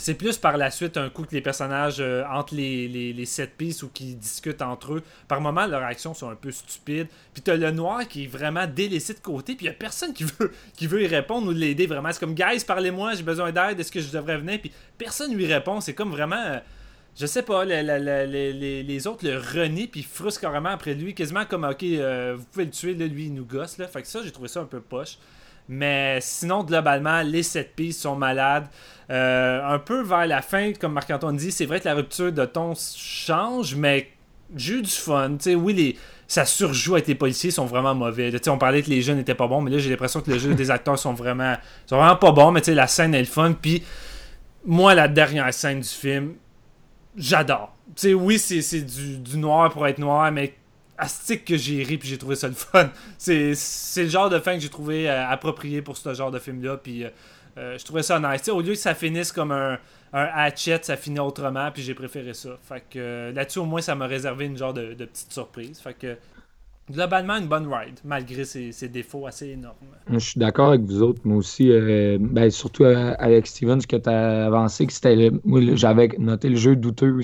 [0.02, 3.24] C'est plus par la suite un coup que les personnages euh, entre les, les, les
[3.24, 5.02] sept pistes ou qui discutent entre eux.
[5.28, 7.06] Par moments, leurs actions sont un peu stupides.
[7.32, 9.54] Puis t'as le noir qui est vraiment délaissé de côté.
[9.54, 12.08] Puis y a personne qui veut, y répondre ou l'aider vraiment.
[12.10, 14.60] C'est comme, guys, parlez-moi, j'ai besoin d'aide, est-ce que je devrais venir?
[14.60, 15.80] Puis personne lui répond.
[15.80, 16.34] C'est comme vraiment.
[16.34, 16.58] Euh,
[17.16, 21.62] je sais pas, les, les, autres le renient puis frustrent carrément après lui, quasiment comme
[21.62, 23.86] ok, euh, vous pouvez le tuer, là, lui il nous gosse là.
[23.86, 25.18] Fait que ça, j'ai trouvé ça un peu poche.
[25.68, 28.66] Mais sinon, globalement, les 7 pistes sont malades.
[29.10, 32.44] Euh, un peu vers la fin, comme Marc-Antoine dit, c'est vrai que la rupture de
[32.44, 34.10] ton change, mais
[34.56, 35.36] j'ai eu du fun.
[35.46, 35.96] oui, les,
[36.26, 38.32] ça surjoue avec les policiers, sont vraiment mauvais.
[38.48, 40.54] on parlait que les jeunes n'étaient pas bons, mais là, j'ai l'impression que le jeu
[40.54, 42.52] des acteurs sont vraiment, sont vraiment pas bons.
[42.52, 43.52] Mais la scène est le fun.
[43.52, 43.82] Puis,
[44.64, 46.34] moi, la dernière scène du film,
[47.16, 47.74] j'adore.
[48.04, 50.54] oui, c'est du noir pour être noir, mais
[50.98, 52.90] astique que j'ai ri puis j'ai trouvé ça le fun.
[53.18, 53.54] C'est,
[53.96, 56.76] le genre de fin que j'ai trouvé euh, approprié pour ce genre de film-là.
[56.76, 57.08] Puis euh,
[57.58, 58.48] euh, je trouvais ça nice.
[58.48, 59.78] au lieu que ça finisse comme un,
[60.12, 61.70] un hatchet, ça finit autrement.
[61.72, 62.50] Puis j'ai préféré ça.
[62.62, 65.80] Fait que là-dessus, au moins, ça m'a réservé une genre de, petite surprise.
[65.80, 66.16] Fait que
[66.90, 69.76] globalement, une bonne ride, malgré ses, défauts assez énormes.
[70.10, 71.20] Je suis d'accord avec vous autres.
[71.24, 71.70] Moi aussi,
[72.18, 75.30] ben, surtout avec Steven, ce que tu as avancé, que c'était.
[75.44, 77.20] Moi, j'avais noté le jeu douteux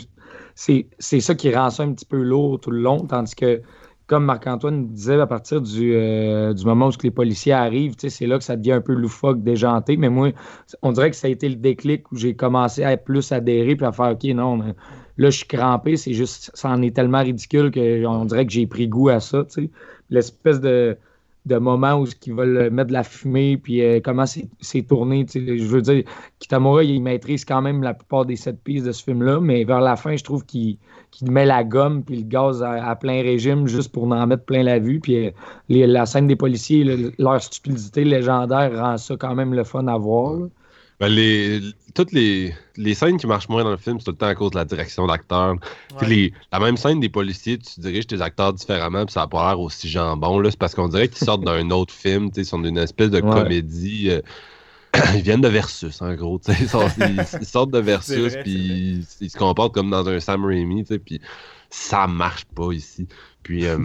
[0.58, 3.62] c'est ça qui rend ça un petit peu lourd tout le long, tandis que,
[4.08, 8.44] comme Marc-Antoine disait, à partir du, euh, moment où les policiers arrivent, c'est là que
[8.44, 9.96] ça devient un peu loufoque, déjanté.
[9.96, 10.32] Mais moi,
[10.82, 13.76] on dirait que ça a été le déclic où j'ai commencé à être plus adhérer
[13.76, 17.22] puis à faire OK, non, là, je suis crampé, c'est juste, ça en est tellement
[17.22, 19.44] ridicule qu'on dirait que j'ai pris goût à ça.
[20.10, 20.96] L'espèce de
[21.48, 25.26] de moments où ils veulent mettre de la fumée, puis euh, comment c'est tourné.
[25.34, 26.04] Je veux dire,
[26.38, 29.80] Kitamura, il maîtrise quand même la plupart des sept pistes de ce film-là, mais vers
[29.80, 30.78] la fin, je trouve qu'il
[31.22, 34.78] met la gomme puis le gaz à, plein régime juste pour en mettre plein la
[34.78, 35.00] vue.
[35.00, 35.30] Puis euh,
[35.68, 36.84] la scène des policiers,
[37.18, 40.38] leur stupidité légendaire rend ça quand même le fun à voir.
[41.00, 41.60] Ben, les,
[41.94, 44.34] toutes les, les, scènes qui marchent moins dans le film, c'est tout le temps à
[44.34, 45.54] cause de la direction d'acteur.
[46.00, 49.60] La même scène des policiers, tu diriges tes acteurs différemment, puis ça n'a pas l'air
[49.60, 50.42] aussi jambon.
[50.44, 54.10] C'est parce qu'on dirait qu'ils sortent d'un autre film, ils sont d'une espèce de comédie.
[54.10, 54.20] Euh,
[55.14, 56.40] ils viennent de Versus, en gros.
[56.48, 61.20] Ils, ils, sortent de Versus, puis ils, se comportent comme dans un Sam Raimi, puis
[61.70, 63.06] ça marche pas ici.
[63.44, 63.78] Puis euh,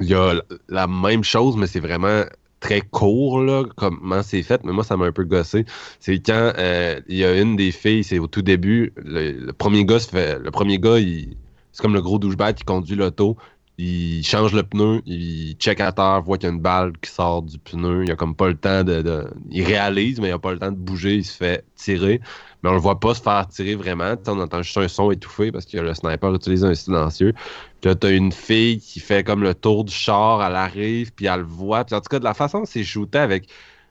[0.00, 2.24] il y a la même chose, mais c'est vraiment
[2.60, 5.64] très court, là, comment c'est fait, mais moi, ça m'a un peu gossé.
[6.00, 9.84] C'est quand euh, il y a une des filles, c'est au tout début, le, premier
[9.84, 10.38] gars fait.
[10.38, 13.36] Le premier gars, c'est comme le gros douchebag qui conduit l'auto.
[13.80, 17.12] Il change le pneu, il check à terre, voit qu'il y a une balle qui
[17.12, 18.02] sort du pneu.
[18.04, 19.24] Il a comme pas le temps de.
[19.52, 22.20] il réalise, mais il a pas le temps de bouger, il se fait tirer
[22.62, 24.14] mais on le voit pas se faire tirer vraiment.
[24.26, 27.32] on entend juste un son étouffé parce que le sniper utilise un silencieux.
[27.80, 31.26] Puis là, t'as une fille qui fait comme le tour du char, elle arrive, puis
[31.26, 31.84] elle le voit.
[31.84, 33.48] Puis en tout cas, de la façon dont c'est shooté avec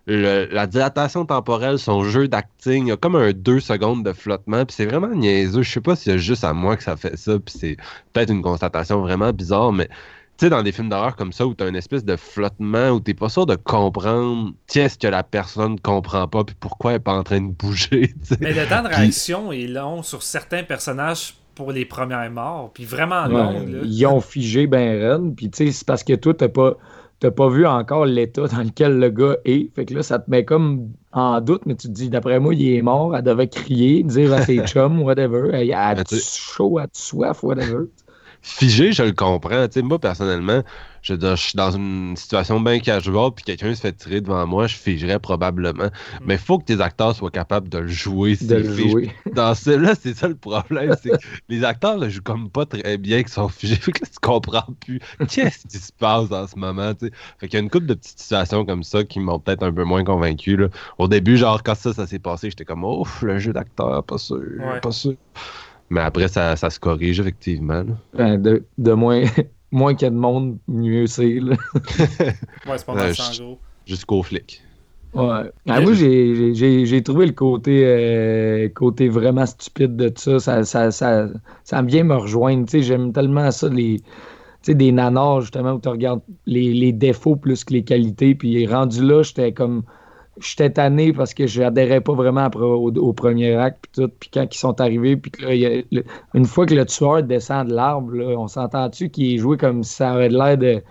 [0.07, 4.65] la dilatation temporelle, son jeu d'acting, il y a comme un deux secondes de flottement,
[4.65, 5.63] puis c'est vraiment niaiseux.
[5.63, 7.77] Je sais pas si c'est juste à moi que ça fait ça, puis c'est
[8.13, 9.89] peut-être une constatation vraiment bizarre, mais
[10.37, 12.89] tu sais, dans des films d'horreur comme ça, où tu as une espèce de flottement,
[12.91, 16.91] où t'es pas sûr de comprendre, tiens, ce que la personne comprend pas, puis pourquoi
[16.91, 18.13] elle est pas en train de bouger.
[18.39, 22.85] Mais le temps de réaction est long sur certains personnages pour les premières morts, puis
[22.85, 23.65] vraiment long.
[23.83, 26.77] Ils ont figé ben Ren, puis tu sais, c'est parce que toi, t'as pas
[27.19, 29.73] t'as pas vu encore l'état dans lequel le gars est.
[29.73, 32.53] Fait que là, ça te met comme en doute, mais tu te dis, d'après moi,
[32.53, 35.49] il est mort, elle devait crier, dire à ses chums, whatever.
[35.51, 37.85] Elle a chaud, elle a soif, whatever.
[38.41, 39.67] Figé, je le comprends.
[39.83, 40.63] Moi, personnellement,
[41.01, 44.75] je, suis dans une situation bien casual, puis quelqu'un se fait tirer devant moi, je
[44.75, 45.89] figerais probablement.
[46.25, 48.35] Mais il faut que tes acteurs soient capables de le jouer.
[48.41, 48.91] De le s'ils figent.
[48.91, 49.11] jouer.
[49.33, 50.95] Dans celui-là, c'est ça le problème.
[51.01, 51.17] C'est que
[51.49, 53.75] les acteurs le jouent comme pas très bien, qui sont figés.
[53.81, 56.93] Fait que là, tu comprends plus qu'est-ce qui se passe en ce moment.
[56.93, 57.11] tu sais.
[57.39, 59.71] Fait qu'il y a une couple de petites situations comme ça qui m'ont peut-être un
[59.71, 60.57] peu moins convaincu.
[60.57, 60.67] Là.
[60.97, 64.17] Au début, genre, quand ça, ça s'est passé, j'étais comme, ouf, le jeu d'acteur, pas
[64.17, 64.79] sûr, Ouais.
[64.81, 65.15] pas sûr.
[65.89, 67.83] Mais après, ça, ça se corrige, effectivement.
[68.13, 69.23] Ben, de, de moins,
[69.71, 71.39] moins qu'il y a de monde, mieux c'est.
[71.41, 71.55] Ouais,
[72.77, 73.59] c'est pas Ouais, mal je- ça, en gros.
[73.85, 74.61] Jusqu'au flic.
[75.13, 75.49] Ouais.
[75.67, 80.39] Ah, moi, j'ai- j'ai- j'ai j'ai trouvé le côté, euh, côté vraiment stupide de ça.
[80.39, 81.29] Ça, ça, ça,
[81.63, 82.65] ça vient me rejoindre.
[82.65, 84.05] Tu sais, J'aime tellement ça, les, tu
[84.63, 88.35] sais, des nanars, justement, où tu regardes les, les défauts plus que les qualités.
[88.35, 89.83] Puis rendu là, j'étais comme.
[90.39, 93.85] J'étais tanné parce que j'adhérais pas vraiment après, au, au premier acte.
[93.91, 94.11] Puis tout.
[94.19, 96.73] Puis quand ils sont arrivés, puis que là, il y a- le- une fois que
[96.75, 100.29] le tueur descend de l'arbre, là, on s'entend-tu qu'il est joué comme si ça avait
[100.29, 100.81] l'air de.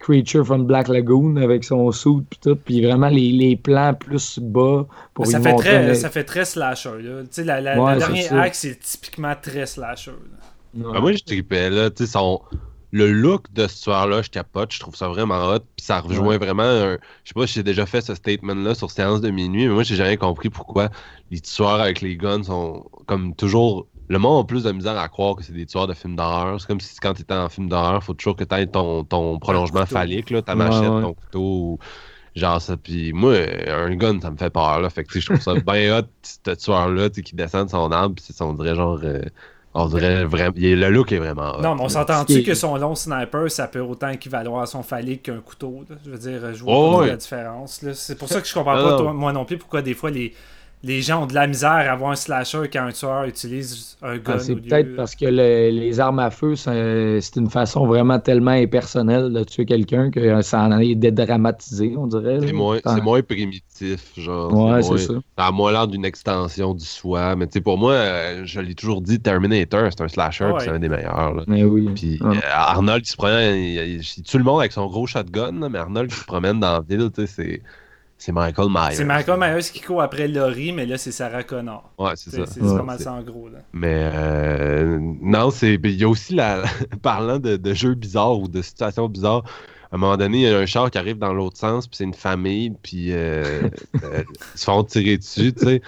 [0.00, 4.38] Creature from Black Lagoon avec son suit puis tout, puis vraiment les, les plans plus
[4.38, 7.00] bas pour ça, y fait montrer très, ça fait très slasher.
[7.00, 7.22] Là.
[7.22, 10.10] Tu sais, la, la, Ouais, le dernier acte, c'est typiquement très slasher.
[10.10, 10.86] là.
[10.88, 10.92] Ouais.
[10.92, 12.42] Ben, moi, je tripais, là, tu sais, son...
[12.94, 16.36] le look de ce soir-là, je capote, je trouve ça vraiment hot, puis ça rejoint
[16.36, 16.38] Ouais.
[16.38, 16.94] vraiment un...
[17.24, 19.82] Je sais pas si j'ai déjà fait ce statement-là sur Séance de minuit, mais moi,
[19.82, 20.90] j'ai jamais compris pourquoi
[21.30, 23.88] les tueurs avec les guns sont comme toujours...
[24.08, 26.60] Le monde a plus de misère à croire que c'est des tueurs de films d'horreur.
[26.60, 29.86] C'est comme si quand t'étais en film d'horreur, faut toujours que t'aies ton, ton prolongement
[29.86, 31.00] phallique, là, ta machette, ouais.
[31.00, 31.78] ton couteau, ou
[32.34, 32.76] genre ça.
[32.76, 33.34] Puis moi,
[33.68, 34.90] un gun, ça me fait peur, là.
[34.90, 37.66] Fait que tu sais, je trouve ça bien hot, ce tueur-là, tu sais, qui descend
[37.66, 39.00] de son arbre, puis c'est- on dirait genre...
[39.04, 39.22] euh,
[39.74, 40.54] on dirait vraiment...
[40.56, 41.62] Le look est vraiment hot.
[41.62, 45.24] Non, mais on s'entend-tu que son long sniper, ça peut autant équivaloir à son phallique
[45.24, 45.84] qu'un couteau?
[45.88, 45.96] là?
[46.04, 47.84] Je veux dire, je vois Oh, pas la différence.
[47.94, 50.32] C'est pour ça que je comprends pas, toi- moi non plus, pourquoi des fois les,
[50.84, 54.16] les gens ont de la misère à avoir un slasher quand un tueur utilise un
[54.18, 54.34] gun.
[54.34, 57.48] Ah, c'est au lieu- peut-être parce que le- les armes à feu, c'est c'est une
[57.50, 62.38] façon vraiment tellement impersonnelle de tuer quelqu'un que ça en est dédramatisé, on dirait.
[62.40, 64.52] C'est moins, Ah, c'est moins primitif, genre.
[64.52, 65.14] Ouais, c'est ça.
[65.38, 67.34] Ça a moins l'air d'une extension du soi.
[67.36, 70.60] Mais tu sais, pour moi, euh, je l'ai toujours dit, Terminator, c'est un slasher, Ouais.
[70.60, 71.34] c'est un des meilleurs.
[71.34, 71.44] là.
[71.46, 71.88] Mais oui.
[71.94, 72.36] Puis Ouais.
[72.36, 75.52] euh, Arnold, il se promène, il, il- il tue le monde avec son gros shotgun,
[75.60, 77.62] là, mais Arnold qui se promène dans la ville, tu sais, c'est,
[78.18, 78.94] c'est Michael Myers.
[78.94, 81.90] C'est Michael Myers qui court après Laurie, mais là, c'est Sarah Connor.
[81.98, 82.46] Ouais, c'est ça.
[82.46, 82.82] c'est Ouais.
[82.82, 83.48] mal ça en gros.
[83.48, 83.58] Là.
[83.72, 85.74] Mais euh, non, c'est.
[85.74, 86.62] Il y a aussi la.
[87.02, 89.42] Parlant de, de jeux bizarres ou de situations bizarres,
[89.92, 91.96] à un moment donné, il y a un char qui arrive dans l'autre sens, puis
[91.98, 93.68] c'est une famille, puis euh,
[94.04, 94.22] euh,
[94.54, 95.82] ils se font tirer dessus, tu sais.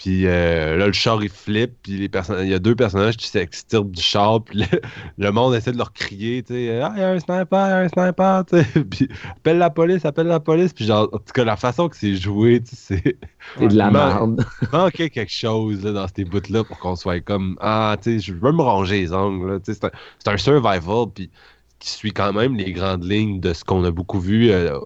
[0.00, 2.10] Puis euh, là, le char, il flippe, puis les
[2.40, 4.80] il y a deux personnages qui s'extirpent du char, puis le,
[5.18, 7.70] le monde essaie de leur crier, tu sais, «Ah, il y a un sniper, il
[7.70, 8.84] y a un sniper!» tu sais.
[8.90, 11.96] Puis «Appelle la police, appelle la police!» Puis genre, en tout cas, la façon que
[11.98, 13.18] c'est joué, tu sais, c'est...
[13.68, 14.42] De la merde.
[14.62, 18.18] Il manquait quelque chose là, dans ces bouts-là pour qu'on soit comme Ah, tu sais,
[18.20, 19.60] je veux me ronger les ongles.
[19.62, 19.80] Tu sais,
[20.18, 21.30] C'est un, un survival puis
[21.78, 24.78] qui suit quand même les grandes lignes de ce qu'on a beaucoup vu euh,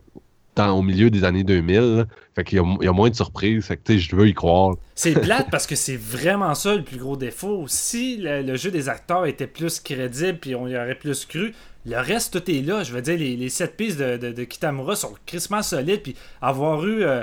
[0.56, 1.80] dans, au milieu des années 2000.
[1.80, 2.04] là.
[2.34, 3.64] Fait qu'il y a, il y a moins de surprises.
[3.64, 4.76] Fait que tu sais, je veux y croire.
[4.94, 7.64] C'est plate parce que c'est vraiment ça le plus gros défaut.
[7.68, 11.54] Si le, le jeu des acteurs était plus crédible puis on y aurait plus cru,
[11.86, 12.82] le reste tout est là.
[12.82, 16.16] Je veux dire, les, les sept pistes de, de, de Kitamura sont crissement solides puis
[16.40, 17.22] avoir eu euh,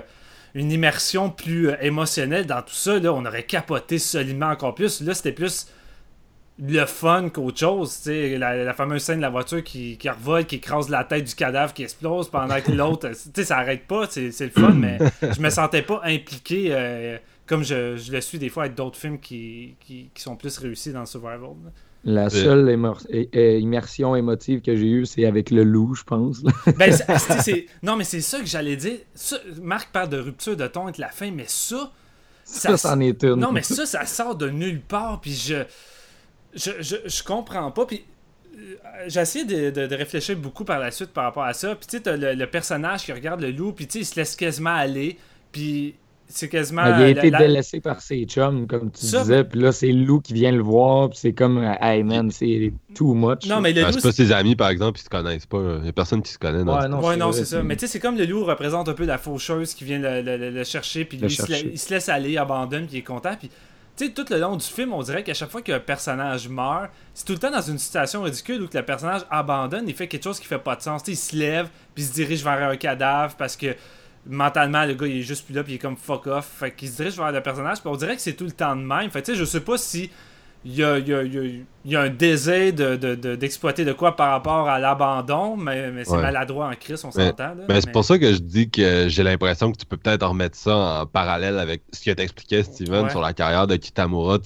[0.53, 5.01] une immersion plus euh, émotionnelle dans tout ça, là, on aurait capoté solidement encore plus.
[5.01, 5.67] Là, c'était plus
[6.61, 8.01] le fun qu'autre chose.
[8.05, 11.35] La, la fameuse scène de la voiture qui, qui revole, qui écrase la tête du
[11.35, 13.09] cadavre, qui explose pendant que l'autre.
[13.09, 16.67] tu sais, ça arrête pas, c'est c'est le fun, mais je me sentais pas impliqué
[16.71, 20.35] euh, comme je, je le suis des fois avec d'autres films qui, qui, qui sont
[20.35, 21.41] plus réussis dans le survival.
[21.65, 21.71] là.
[22.03, 22.69] La seule
[23.33, 26.41] immersion émotive que j'ai eue, c'est avec le loup, je pense.
[26.77, 26.91] Ben,
[27.83, 28.97] non, mais c'est ça que j'allais dire.
[29.13, 31.91] Ça, Marc parle de rupture de ton avec la fin, mais ça.
[32.43, 33.35] Ça, c'en est une.
[33.35, 35.63] Non, mais ça, ça sort de nulle part, puis je.
[36.55, 38.03] Je, je, je comprends pas, puis.
[38.57, 38.75] euh,
[39.07, 41.75] J'ai essayé de, de- de réfléchir beaucoup par la suite par rapport à ça.
[41.75, 44.05] Puis tu sais, t'as le, le personnage qui regarde le loup, puis tu sais, il
[44.05, 45.17] se laisse quasiment aller.
[45.51, 45.95] Puis
[46.27, 46.85] c'est quasiment.
[46.85, 49.43] Il a été la- délaissé par ses chums, comme tu Ça, disais.
[49.43, 51.09] Puis là, c'est Lou qui vient le voir.
[51.09, 53.47] Puis c'est comme, hey man, c'est too much.
[53.47, 53.93] Non, mais le Ah, loup.
[53.93, 55.77] c'est pas ses amis, par exemple, ils se connaissent pas.
[55.79, 56.63] Il y a personne qui se connaît.
[56.63, 57.63] Dans Ouais, ce- non, Ouais, non, vrai, c'est ça.
[57.63, 60.21] Mais tu sais, c'est comme le loup représente un peu la faucheuse qui vient le,
[60.21, 61.71] le- le- le chercher, puis lui, Le il se, la- chercher.
[61.73, 63.35] il se laisse aller, abandonne, puis il est content.
[63.37, 63.49] Puis,
[64.07, 67.25] tu tout le long du film, on dirait qu'à chaque fois qu'un personnage meurt, c'est
[67.25, 70.23] tout le temps dans une situation ridicule où que le personnage abandonne, il fait quelque
[70.23, 71.03] chose qui fait pas de sens.
[71.07, 73.75] Il se lève, puis se dirige vers un cadavre parce que
[74.25, 76.47] mentalement, le gars, il est juste plus là, puis il est comme fuck off.
[76.59, 78.75] Fait qu'il se dirige vers le personnage, puis on dirait que c'est tout le temps
[78.75, 79.09] de même.
[79.09, 80.09] Fait tu sais, je sais pas si.
[80.63, 82.95] Il y a, il y a- il y a- il y a un désir de-
[82.95, 86.21] de- de- d'exploiter de, quoi par rapport à l'abandon, mais, mais c'est Ouais.
[86.21, 87.55] maladroit en crise, on s'entend.
[87.67, 90.23] Ben, c'est Mais- pour ça que je dis que j'ai l'impression que tu peux peut-être
[90.27, 93.09] remettre ça en parallèle avec ce que t'expliquais, Steven, Ouais.
[93.09, 94.37] sur la carrière de Kitamura.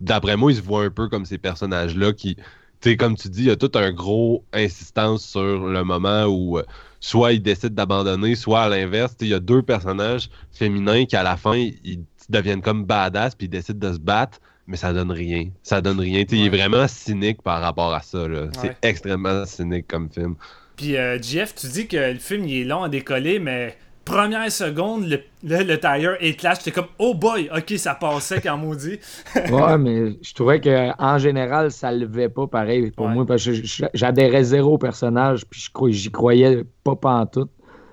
[0.00, 2.36] D'après moi, il se voit un peu comme ces personnages-là qui,
[2.80, 6.58] tu comme tu dis, il y a tout un gros insistance sur le moment où
[6.58, 6.64] euh,
[6.98, 9.14] soit ils décident d'abandonner, soit à l'inverse.
[9.20, 13.46] Il y a deux personnages féminins qui, à la fin, ils deviennent comme badass puis
[13.46, 14.38] ils décident de se battre,
[14.70, 15.48] mais ça donne rien.
[15.64, 16.24] Ça donne rien.
[16.30, 18.24] Il est vraiment cynique par rapport à ça.
[18.60, 20.36] C'est extrêmement cynique comme film.
[20.76, 24.50] Puis, euh, Jeff, tu dis que le film il est long à décoller, mais première
[24.50, 26.58] seconde, le, le, le tire éclate.
[26.58, 29.00] J'étais comme, oh boy, ok, ça passait quand maudit.
[29.34, 33.50] ouais, mais je trouvais qu'en général, ça levait pas pareil pour moi parce que
[33.92, 37.48] j'adhérais zéro au personnage, puis j'y croyais pas tout.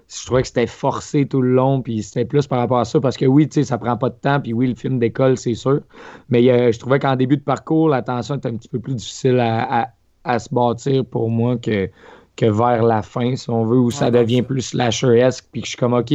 [0.10, 3.00] Je trouvais que c'était forcé tout le long, puis c'était plus par rapport à ça,
[3.02, 5.38] parce que oui, tu sais, ça prend pas de temps, puis oui, le film décolle,
[5.38, 5.82] c'est sûr.
[6.30, 8.96] Mais euh, je trouvais qu'en début de parcours, la tension était un petit peu plus
[8.96, 9.90] difficile à,
[10.24, 11.90] à se bâtir pour moi que,
[12.36, 15.78] que vers la fin, si on veut, où ça devient plus slasher-esque, puis je suis
[15.78, 16.14] comme, OK,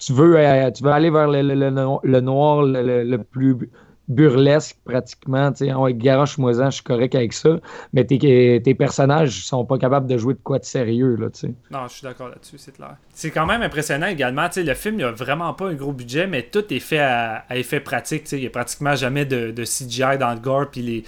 [0.00, 3.70] tu veux, euh, tu veux aller vers le, le, noir le, plus
[4.10, 7.60] burlesque pratiquement, tu sais, ouais, garoche-moi je suis correct avec ça,
[7.92, 11.40] mais tes, tes personnages sont pas capables de jouer de quoi de sérieux, là, tu
[11.40, 11.54] sais.
[11.70, 12.96] Non, je suis d'accord là-dessus, c'est clair.
[13.14, 15.92] C'est quand même impressionnant également, tu sais, le film, il a vraiment pas un gros
[15.92, 19.24] budget, mais tout est fait à, effet pratique, tu sais, il y a pratiquement jamais
[19.24, 21.04] de, de CGI dans le gore, puis les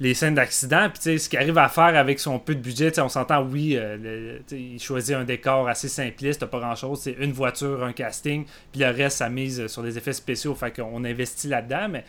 [0.00, 0.88] les scènes d'accident.
[0.90, 4.38] Puis ce qu'il arrive à faire avec son peu de budget, on s'entend, oui, euh,
[4.50, 7.00] il choisit un décor assez simpliste, pas grand-chose.
[7.02, 10.54] C'est une voiture, un casting, puis le reste, ça mise sur des effets spéciaux.
[10.54, 11.88] Fait qu'on investit là-dedans.
[11.90, 12.04] Mais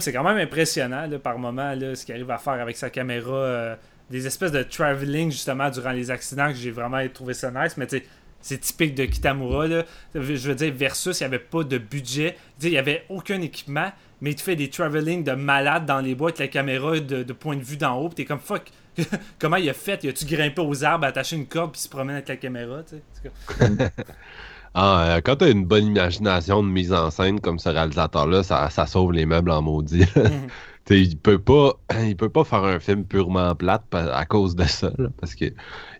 [0.00, 3.34] C'est quand même impressionnant par moment ce qu'il arrive à faire avec sa caméra.
[3.34, 3.76] Euh,
[4.10, 7.76] des espèces de travelling justement durant les accidents que j'ai vraiment trouvé ça nice.
[7.76, 8.02] Mais tu
[8.40, 9.66] c'est typique de Kitamura.
[10.14, 12.36] Je veux dire, versus, il n'y avait pas de budget.
[12.62, 16.28] Il n'y avait aucun équipement mais tu fais des travelling de malade dans les bois
[16.28, 18.70] avec la caméra de, point de vue d'en haut, pis t'es comme fuck.
[19.38, 20.02] Comment il a fait?
[20.02, 22.96] Il a-tu grimpé aux arbres, attaché une corde, puis se promène avec la caméra tu?
[24.74, 28.70] ah, euh, quand t'as une bonne imagination de mise en scène comme ce réalisateur-là, ça,
[28.70, 30.04] ça, sauve les meubles en maudit.
[30.16, 30.48] Mhm.
[30.90, 31.72] il peut pas
[32.04, 35.46] il peut pas faire un film purement plate à cause de ça, parce que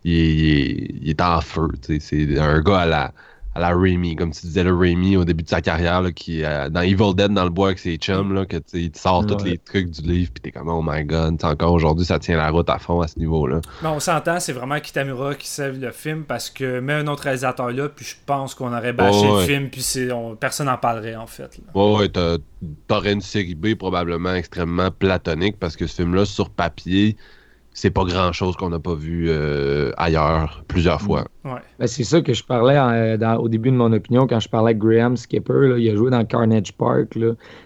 [0.04, 1.68] il est, il est en feu.
[2.00, 3.12] C'est un gars à la
[3.58, 6.68] à la Raimi, comme tu disais, le Raimi au début de sa carrière, qui euh,
[6.68, 9.44] dans Evil Dead dans le bois avec ses chums, là, que il te sort tous
[9.44, 12.50] les trucs du livre, puis t'es comme oh my god, encore aujourd'hui ça tient la
[12.50, 13.60] route à fond à ce niveau-là.
[13.82, 17.24] Mais on s'entend, c'est vraiment Kitamura qui sève le film parce que met un autre
[17.24, 19.84] réalisateur là, puis je pense qu'on aurait bâché le film, puis
[20.38, 21.60] personne n'en parlerait en fait.
[21.74, 22.08] Ouais, ouais,
[22.86, 27.16] t'aurais une série B probablement extrêmement platonique parce que ce film-là, sur papier,
[27.78, 31.26] c'est pas grand chose qu'on n'a pas vu euh, ailleurs plusieurs fois.
[31.44, 34.70] Ben, c'est ça que je parlais euh, au début de mon opinion quand je parlais
[34.70, 35.76] avec Graham Skipper.
[35.78, 37.16] il a joué dans Carnage Park.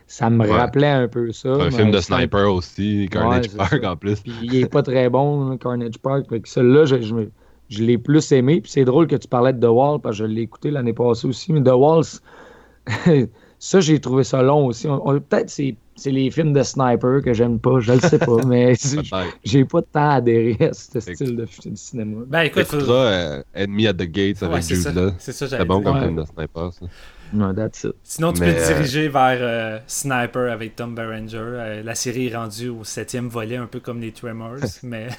[0.07, 1.55] Ça me rappelait un peu ça.
[1.55, 4.23] un film de sniper aussi, Carnage Park en plus.
[4.43, 6.27] il est pas très bon, Carnage Park.
[6.45, 7.29] Celui-là, je,
[7.71, 8.61] je, l'ai plus aimé.
[8.61, 10.93] Puis c'est drôle que tu parlais de The Wall parce que je l'ai écouté l'année
[10.93, 11.55] passée aussi.
[11.55, 12.21] Mais The Walls,
[13.59, 14.87] ça, j'ai trouvé ça long aussi.
[15.31, 18.75] Peut-être c'est c'est les films de sniper que j'aime pas, je le sais pas, mais
[19.45, 22.23] j'ai pas de temps à adhérer à ce style de, cinéma.
[22.27, 25.13] Ben écoute, tu euh, Enemy at the Gates avec Jude là.
[25.19, 26.87] C'est ça, C'est bon comme film de sniper, ça.
[27.35, 27.95] No, that's it.
[28.03, 31.81] Sinon, tu peux te euh, diriger vers euh, Sniper avec Tom Berenger.
[31.83, 35.09] la série est rendue au septième volet, un peu comme les Tremors, mais.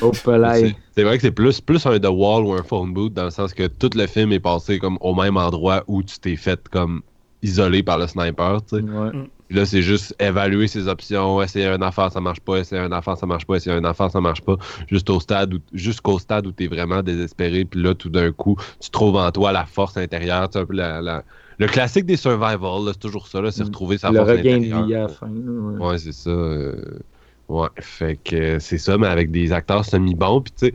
[0.00, 3.30] c'est vrai que c'est plus, plus un The Wall ou un Phone Boot dans le
[3.30, 6.68] sens que tout le film est passé comme au même endroit où tu t'es fait
[6.68, 7.02] comme
[7.42, 8.82] isolé par le sniper, tu sais.
[8.82, 9.10] Ouais.
[9.10, 12.92] Mm là, c'est juste évaluer ses options, essayer un affaire, ça marche pas, essayer un
[12.92, 14.56] affaire, ça marche pas, essayer un affaire, ça marche pas,
[14.88, 18.56] juste au stade jusqu'au stade où tu es vraiment désespéré, puis là, tout d'un coup,
[18.80, 21.24] tu trouves en toi la force intérieure, un peu la,
[21.58, 23.66] le classique des survival, c'est toujours ça, c'est mm.
[23.66, 24.86] retrouver sa force intérieure.
[24.86, 26.30] Vie à la fin, ouais, c'est ça.
[26.30, 27.00] Euh,
[27.48, 30.72] ouais, fait que c'est ça, mais avec des acteurs semi-bons, puis tu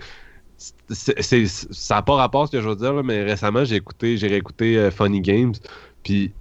[0.89, 4.17] sais, ça n'a pas rapport à ce que je veux dire, mais récemment, j'ai écouté,
[4.17, 5.53] j'ai réécouté euh, Funny Games,
[6.03, 6.33] puis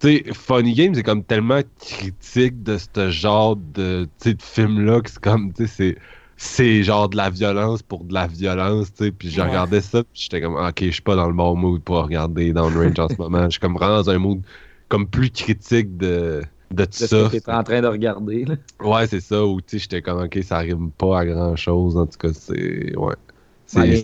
[0.00, 5.10] tu sais, Funny Games c'est comme tellement critique de ce genre de, de film-là que
[5.10, 5.96] c'est comme, tu sais,
[6.36, 9.10] c'est genre de la violence pour de la violence, tu sais.
[9.10, 11.82] Puis j'ai regardé ça, puis j'étais comme, ok, je suis pas dans le bon mood
[11.82, 13.44] pour regarder Downrange en ce moment.
[13.44, 14.40] Je suis comme vraiment dans un mood
[14.88, 17.28] comme plus critique de, de tout ça.
[17.30, 18.54] Que t'es en train de regarder, là.
[18.80, 21.96] Ouais, c'est ça, ou tu sais, j'étais comme, ok, ça arrive pas à grand chose,
[21.96, 22.96] en tout cas, c'est.
[22.96, 23.14] Ouais.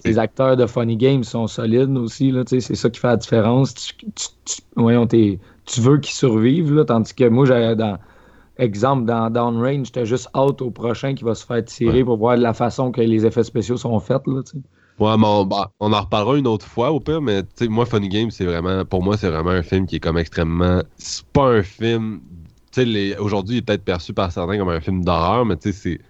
[0.05, 3.75] les, acteurs de Funny Games sont solides aussi, là, c'est ça qui fait la différence.
[3.75, 7.99] Tu, tu, voyons, t'es tu veux qu'ils survivent, là, tandis que moi, j'avais dans.
[8.57, 12.37] Exemple, dans Downrange, j'étais juste out au prochain qui va se faire tirer pour voir
[12.37, 14.23] la façon que les effets spéciaux sont faits.
[14.29, 14.43] Là,
[15.01, 18.31] Ouais, mais bah, on, en reparlera une autre fois au pire, mais moi, Funny Game,
[18.31, 20.83] c'est vraiment, pour moi, c'est vraiment un film qui est comme extrêmement.
[20.99, 22.21] C'est pas un film.
[23.19, 26.01] Aujourd'hui, il est peut-être perçu par certains comme un film d'horreur, mais c'est.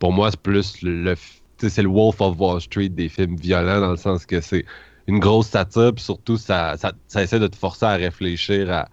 [0.00, 1.14] Pour moi, c'est plus le.
[1.58, 4.64] c'est le Wolf of Wall Street des films violents dans le sens que c'est
[5.06, 8.88] une grosse satire, puis surtout, ça, ça, ça, essaie de te forcer à réfléchir à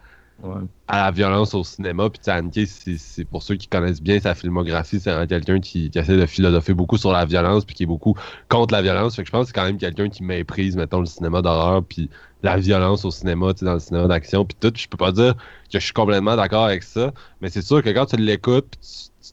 [0.88, 2.08] À la violence au cinéma.
[2.10, 6.16] Puis, Haneke, c'est pour ceux qui connaissent bien sa filmographie, c'est quelqu'un qui, qui essaie
[6.16, 8.14] de philosopher beaucoup sur la violence, puis qui est beaucoup
[8.48, 9.16] contre la violence.
[9.16, 11.84] Fait que je pense que c'est quand même quelqu'un qui méprise, mettons, le cinéma d'horreur,
[11.84, 12.10] puis
[12.42, 14.72] la violence au cinéma, dans le cinéma d'action, puis tout.
[14.74, 17.90] Je peux pas dire que je suis complètement d'accord avec ça, mais c'est sûr que
[17.90, 18.78] quand tu l'écoutes,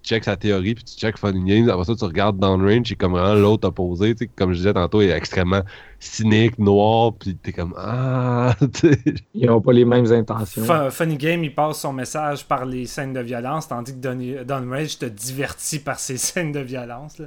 [0.02, 2.96] tu, checks sa théorie, puis tu checks Funny Games, après ça, tu regardes Downrange, et
[2.96, 5.62] comme vraiment l'autre opposé, tu sais, comme je disais tantôt, il est extrêmement
[6.00, 8.56] cynique, noir, puis t'es comme Ah.
[9.34, 10.64] Ils n'ont pas les mêmes intentions.
[10.64, 14.70] Fun- Funny Game, il passe son message par les scènes de violence, tandis que Don,
[14.70, 17.18] Rage te divertit par ses scènes de violence.
[17.20, 17.26] Là.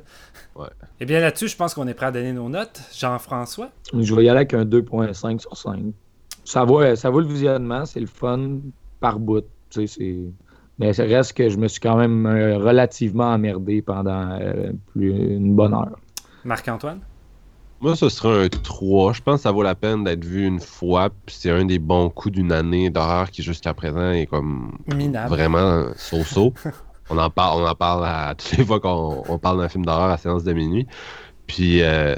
[0.56, 0.68] Ouais.
[1.00, 2.80] Et bien là-dessus, je pense qu'on est prêt à donner nos notes.
[2.96, 3.70] Jean-François?
[3.98, 5.80] Je vais y aller avec un 2.5 sur 5.
[6.44, 8.58] Ça vaut, ça vaut le visionnement, c'est le fun
[9.00, 9.42] par bout.
[9.70, 10.32] tu sais, c'est-
[10.80, 15.10] Mais ça reste que je me suis quand même euh, relativement emmerdé pendant euh, plus
[15.10, 15.96] une bonne heure.
[16.44, 17.00] Marc-Antoine?
[17.82, 19.12] Moi, ce serait un 3.
[19.12, 21.10] Je pense que ça vaut la peine d'être vu une fois.
[21.26, 25.28] Puis c'est un des bons coups d'une année d'horreur qui, jusqu'à présent, est comme Minable.
[25.30, 26.52] vraiment so-so.
[27.10, 29.84] on, en parle, on en parle à toutes les fois qu'on on parle d'un film
[29.84, 30.86] d'horreur à séance de minuit.
[31.46, 32.16] Puis, euh,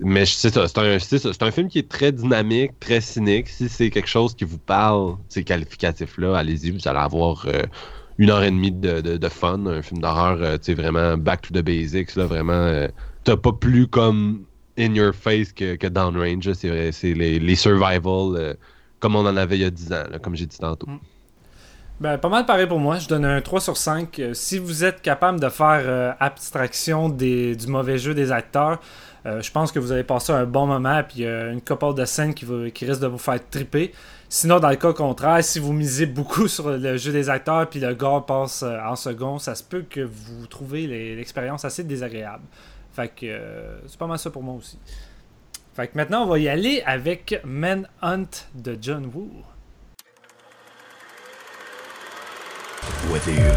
[0.00, 3.48] mais je- c'est ça, c'est un, c'est un film qui est très dynamique, très cynique.
[3.48, 7.62] Si c'est quelque chose qui vous parle, ces qualificatifs-là, allez-y, vous allez avoir euh,
[8.18, 9.66] une heure et demie de, fun.
[9.66, 12.52] Un film d'horreur, euh, tu sais, vraiment back to the basics, là, vraiment.
[12.52, 12.88] euh,
[13.24, 14.44] T'as pas plus comme
[14.78, 16.52] in your face que, que Downrange.
[16.52, 18.54] C'est vrai, c'est les, survival euh,
[19.00, 20.86] comme on en avait il y a 10 ans, là, comme j'ai dit tantôt.
[22.00, 22.98] Ben, pas mal pareil pour moi.
[22.98, 24.18] Je donne un 3 sur 5.
[24.18, 28.80] Euh, si vous êtes capable de faire abstraction du mauvais jeu des acteurs,
[29.24, 31.02] je pense que vous allez passer un bon moment.
[31.02, 33.92] Puis une couple de scènes qui, va- qui risque de vous faire triper.
[34.28, 37.80] Sinon, dans le cas contraire, si vous misez beaucoup sur le jeu des acteurs puis
[37.80, 42.44] le gars passe euh, en second, ça se peut que vous trouvez l'expérience assez désagréable.
[42.92, 44.78] Fait que euh, c'est pas mal ça pour moi aussi.
[45.74, 49.30] Fait que maintenant, on va y aller avec Manhunt de John Woo.
[53.12, 53.52] With you.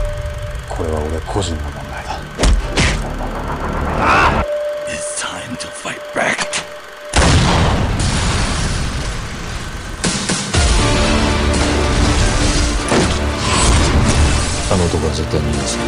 [4.88, 6.59] It's time to.
[14.73, 15.79] あの男は絶対に言います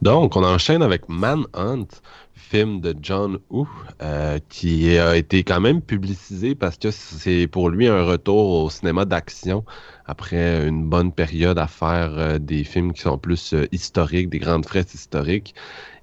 [0.00, 1.88] Donc, on enchaîne avec Manhunt,
[2.32, 3.66] film de John Woo,
[4.00, 8.70] euh, qui a été quand même publicisé parce que c'est pour lui un retour au
[8.70, 9.64] cinéma d'action
[10.06, 14.38] après une bonne période à faire euh, des films qui sont plus euh, historiques, des
[14.38, 15.54] grandes fresques historiques.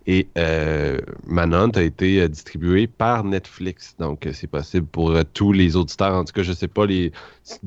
[0.06, 3.94] Et euh, Manhunt a été euh, distribué par Netflix.
[3.98, 6.14] Donc, euh, c'est possible pour tous les auditeurs.
[6.14, 7.12] En tout cas, je sais pas s'il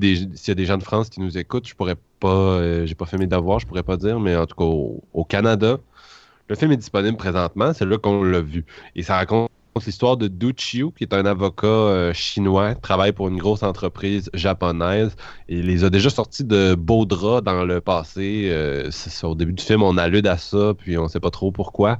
[0.03, 3.17] y a des gens de France qui nous écoutent, je pourrais pas, j'ai pas fait
[3.17, 4.63] mes devoirs, je pourrais pas dire, mais en tout cas,
[5.13, 5.77] au Canada,
[6.49, 8.65] le film est disponible présentement, c'est là qu'on l'a vu.
[8.95, 9.49] Et ça raconte
[9.81, 14.29] l'histoire de Du Chiu, qui est un avocat euh, chinois, travaille pour une grosse entreprise
[14.33, 15.15] japonaise.
[15.49, 18.49] Et il les a déjà sortis de beaux draps dans le passé.
[18.51, 21.51] Euh, c'est au début du film, on allude à ça, puis on sait pas trop
[21.51, 21.97] pourquoi.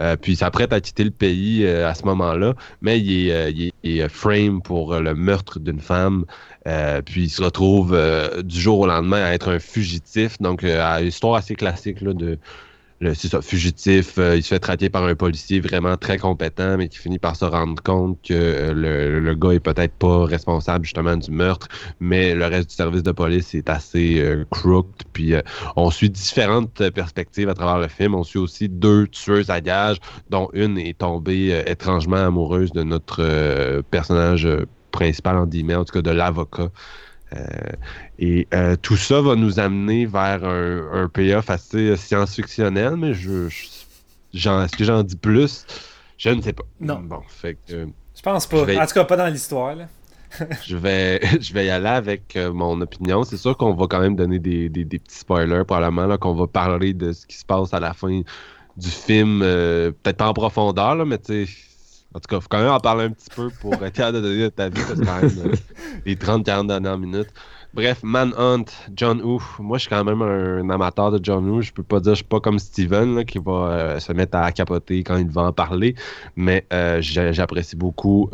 [0.00, 3.30] Euh, puis il s'apprête à quitter le pays à ce moment-là, mais il
[3.84, 6.24] est, frame pour le meurtre d'une femme.
[6.64, 7.98] Puis il se retrouve
[8.42, 10.40] du jour au lendemain à être un fugitif.
[10.40, 10.64] Donc,
[11.02, 12.38] histoire assez classique là, de,
[13.14, 16.88] c'est ça, fugitif, euh, il se fait traquer par un policier vraiment très compétent, mais
[16.88, 20.84] qui finit par se rendre compte que euh, le, le gars est peut-être pas responsable
[20.84, 21.68] justement du meurtre,
[22.00, 25.06] mais le reste du service de police est assez euh, crooked.
[25.12, 25.42] Puis euh,
[25.76, 28.14] on suit différentes perspectives à travers le film.
[28.14, 29.98] On suit aussi deux tueuses à gages,
[30.30, 34.48] dont une est tombée euh, étrangement amoureuse de notre personnage
[34.92, 36.70] principal, en guillemets, en tout cas de l'avocat.
[37.34, 37.46] Euh,
[38.18, 43.48] et euh, tout ça va nous amener vers un, un payoff assez science-fictionnel, mais je,
[44.34, 45.64] est-ce que j'en dis plus?
[46.18, 46.64] Je ne sais pas.
[46.80, 47.00] Non.
[47.00, 48.58] Bon, fait que Je pense pas.
[48.58, 49.76] Je vais- En tout cas, pas dans l'histoire.
[50.66, 53.22] je vais, je vais y aller avec euh, mon opinion.
[53.24, 56.34] C'est sûr qu'on va quand même donner des, des- des petits spoilers, probablement, là, qu'on
[56.34, 58.22] va parler de ce qui se passe à la fin
[58.76, 61.52] du film, euh, peut-être pas en profondeur, là, mais tu sais,
[62.14, 64.22] en tout cas, faut quand même en parler un petit peu pour être capable de
[64.22, 65.56] donner ta vie, parce que quand même euh,
[66.04, 67.30] les 30-40 dernières minutes.
[67.74, 69.40] Bref, Manhunt, John Woo.
[69.58, 71.62] Moi, je suis quand même un, amateur de John Woo.
[71.62, 74.52] Je peux pas dire, je suis pas comme Steven qui va euh, se mettre à
[74.52, 75.94] capoter quand il va en parler,
[76.36, 78.28] mais euh, j'a- j'apprécie beaucoup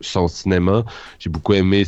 [0.00, 0.82] son cinéma.
[1.20, 1.84] J'ai beaucoup aimé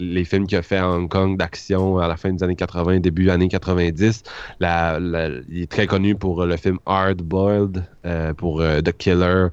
[0.00, 2.98] les films qu'il a fait à Hong Kong d'action à la fin des années 80,
[2.98, 4.24] début années 90.
[4.58, 7.84] La- la- il est très connu pour le film Hard Boiled,
[8.36, 9.46] pour The Killer.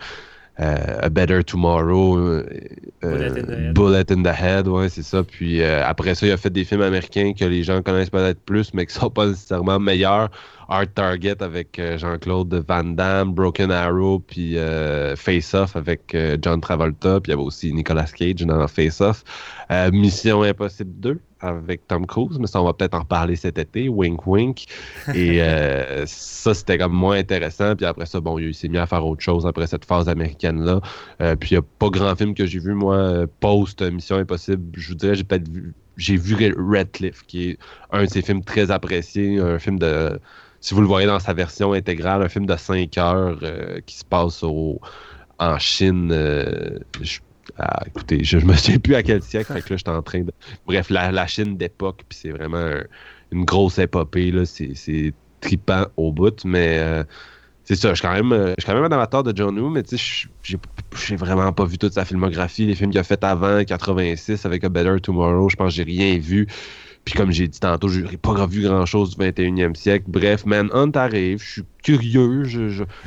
[0.59, 2.43] Euh, A Better Tomorrow, euh,
[3.01, 3.73] Bullet in the Head.
[3.73, 5.23] Bullet in the Head, ouais, c'est ça.
[5.23, 8.41] Puis euh, après ça, il a fait des films américains que les gens connaissent peut-être
[8.41, 10.29] plus, mais qui sont pas nécessairement meilleurs.
[10.69, 16.37] Art Target avec euh, Jean-Claude Van Damme, Broken Arrow, puis euh, Face Off avec euh,
[16.41, 19.23] John Travolta, puis il y avait aussi Nicolas Cage dans Face Off.
[19.91, 23.89] Mission Impossible 2 avec Tom Cruise, mais ça, on va peut-être en reparler cet été,
[23.89, 24.65] wink wink.
[25.13, 25.39] Et
[26.05, 27.75] ça, c'était comme moins intéressant.
[27.75, 30.81] Puis après ça, bon, il s'est mis à faire autre chose après cette phase américaine-là.
[31.35, 34.63] puis il n'y a pas grand film que j'ai vu, moi, post Mission Impossible.
[34.73, 37.59] Je vous dirais, j'ai peut-être vu j'ai vu Red Cliff, qui est
[37.91, 40.19] un de ses films très appréciés, un film de
[40.59, 43.97] si vous le voyez dans sa version intégrale, un film de 5 heures euh, qui
[43.97, 44.81] se passe au,
[45.39, 46.11] en Chine.
[46.11, 46.79] Euh,
[47.57, 50.01] ah, écoutez, je, ne me souviens plus à quel siècle, fait que là, j'étais en
[50.01, 50.31] train de.
[50.65, 52.69] Bref, la, Chine d'époque, puis c'est vraiment
[53.31, 54.45] une grosse épopée, là.
[54.45, 56.79] C'est tripant au bout, mais.
[56.79, 57.03] Euh,
[57.63, 59.69] c'est ça, je suis quand même, je suis quand même un amateur de John Woo,
[59.69, 63.21] mais tu sais, j'ai vraiment pas vu toute sa filmographie, les films qu'il a fait
[63.25, 66.47] avant 86 avec A Better Tomorrow, je pense que j'ai rien vu.
[67.07, 70.03] Puis comme j'ai dit tantôt, je n'ai pas vu grand-chose du 21e siècle.
[70.09, 72.43] Bref, Manhunt arrive, je suis curieux.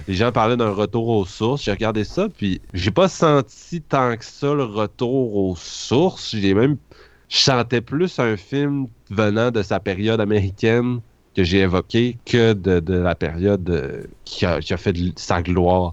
[0.08, 1.64] Les gens parlaient d'un retour aux sources.
[1.64, 6.34] J'ai regardé ça, puis j'ai pas senti tant que ça le retour aux sources.
[6.34, 6.78] J'ai même...
[7.28, 11.00] Je sentais plus un film venant de sa période américaine
[11.36, 15.92] que j'ai évoqué que de, la période euh, qui, a, fait sa gloire.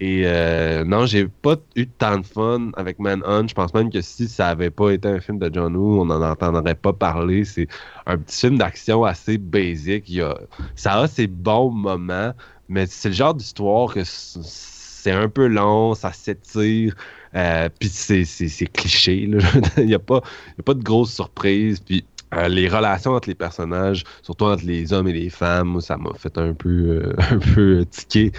[0.00, 3.46] Et euh, non, j'ai pas eu tant de fun avec Manhunt.
[3.48, 6.06] Je pense même que si ça avait pas été un film de John Woo, on
[6.06, 7.44] n'en entendrait pas parler.
[7.44, 7.68] C'est
[8.06, 10.04] un petit film d'action assez basique.
[10.08, 10.38] Il a,
[10.74, 12.32] ça a ses bons moments,
[12.70, 16.94] mais c'est le genre d'histoire que c'est un peu long, ça s'étire.
[17.34, 18.24] Euh, puis c'est,
[18.72, 19.28] cliché.
[19.76, 20.22] il n'y a, pas,
[20.58, 21.78] a pas de grosses surprises.
[21.80, 25.96] Puis euh, les relations entre les personnages, surtout entre les hommes et les femmes, ça
[25.96, 28.32] m'a fait un peu, euh, un peu tiquer.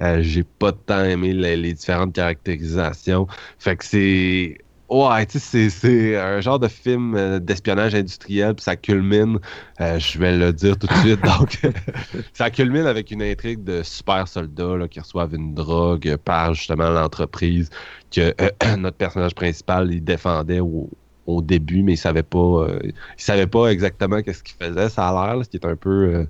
[0.00, 3.26] Euh, j'ai pas tant aimé les, différentes caractérisations.
[3.58, 4.58] Fait que c'est.
[4.88, 9.40] Ouais, tu sais, c'est un genre de film d'espionnage industriel, puis ça culmine,
[9.80, 11.60] je vais le dire tout de suite, donc
[12.32, 17.68] ça culmine avec une intrigue de super soldats qui reçoivent une drogue par justement l'entreprise
[18.12, 18.32] que
[18.76, 20.88] notre personnage principal il défendait au,
[21.26, 24.88] au début, mais il savait pas, euh, il savait pas exactement qu'est-ce qu'il faisait.
[24.88, 26.26] Ça a l'air, ce qui est un peu euh,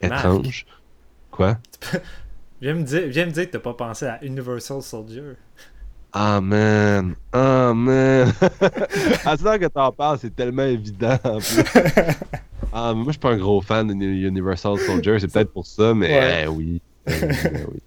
[0.00, 0.66] étrange.
[1.30, 1.58] Quoi?
[2.64, 5.22] viens, me dire, viens me dire que t'as pas pensé à Universal Soldier.
[6.12, 7.14] Ah man!
[7.32, 8.32] Ah man!
[9.24, 11.64] à ça que t'en parles, c'est tellement évident en plus.
[12.76, 15.94] Ah, moi je suis pas un gros fan de Universal Soldier, c'est peut-être pour ça,
[15.94, 16.80] mais eh oui.
[17.06, 17.80] Eh eh oui.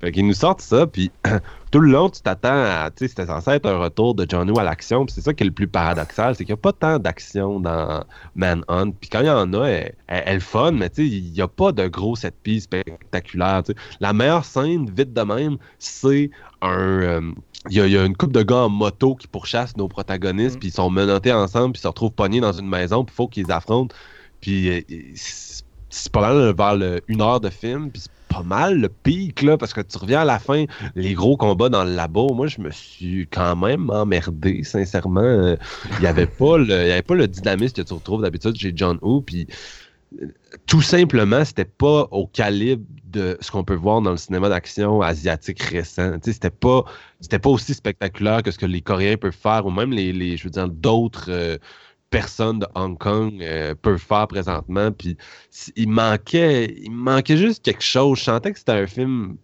[0.00, 1.10] Fait qu'ils nous sortent ça, puis
[1.70, 2.90] tout le long, tu t'attends à.
[2.90, 5.42] Tu sais, c'était censé être un retour de Johnny à l'action, puis c'est ça qui
[5.42, 8.92] est le plus paradoxal, c'est qu'il n'y a pas tant d'action dans Manhunt.
[8.98, 11.48] Puis quand il y en a, elle, elle, fun, mais tu sais, il n'y a
[11.48, 13.62] pas de gros set piece spectaculaire.
[14.00, 16.30] La meilleure scène, vite de même, c'est
[16.62, 17.02] un.
[17.02, 17.32] Euh,
[17.68, 20.60] il y, a, une couple de gars en moto qui pourchassent nos protagonistes, mm.
[20.60, 23.16] puis ils sont menottés ensemble, puis ils se retrouvent pognés dans une maison, puis il
[23.16, 23.94] faut qu'ils affrontent.
[24.40, 24.80] Puis euh,
[25.90, 29.74] c'est pas mal vers une heure de film, puis pas mal le pic, là, parce
[29.74, 30.64] que tu reviens à la fin,
[30.94, 35.20] les gros combats dans le labo, moi, je me suis quand même emmerdé, sincèrement.
[35.20, 35.56] Euh,
[35.98, 39.24] il n'y avait, pas le, le dynamisme que tu retrouves d'habitude chez John Woo,
[40.22, 40.26] euh,
[40.66, 45.02] tout simplement, c'était pas au calibre de ce qu'on peut voir dans le cinéma d'action
[45.02, 46.12] asiatique récent.
[46.22, 46.84] C'était pas,
[47.42, 50.44] pas aussi spectaculaire que ce que les Coréens peuvent faire, ou même les, les je
[50.44, 51.26] veux dire, d'autres...
[51.28, 51.58] Euh,
[52.10, 54.90] personne de Hong Kong euh, peut faire présentement.
[54.92, 55.16] Puis
[55.76, 58.18] il manquait, il manquait juste quelque chose.
[58.18, 59.36] Je sentais que c'était un film.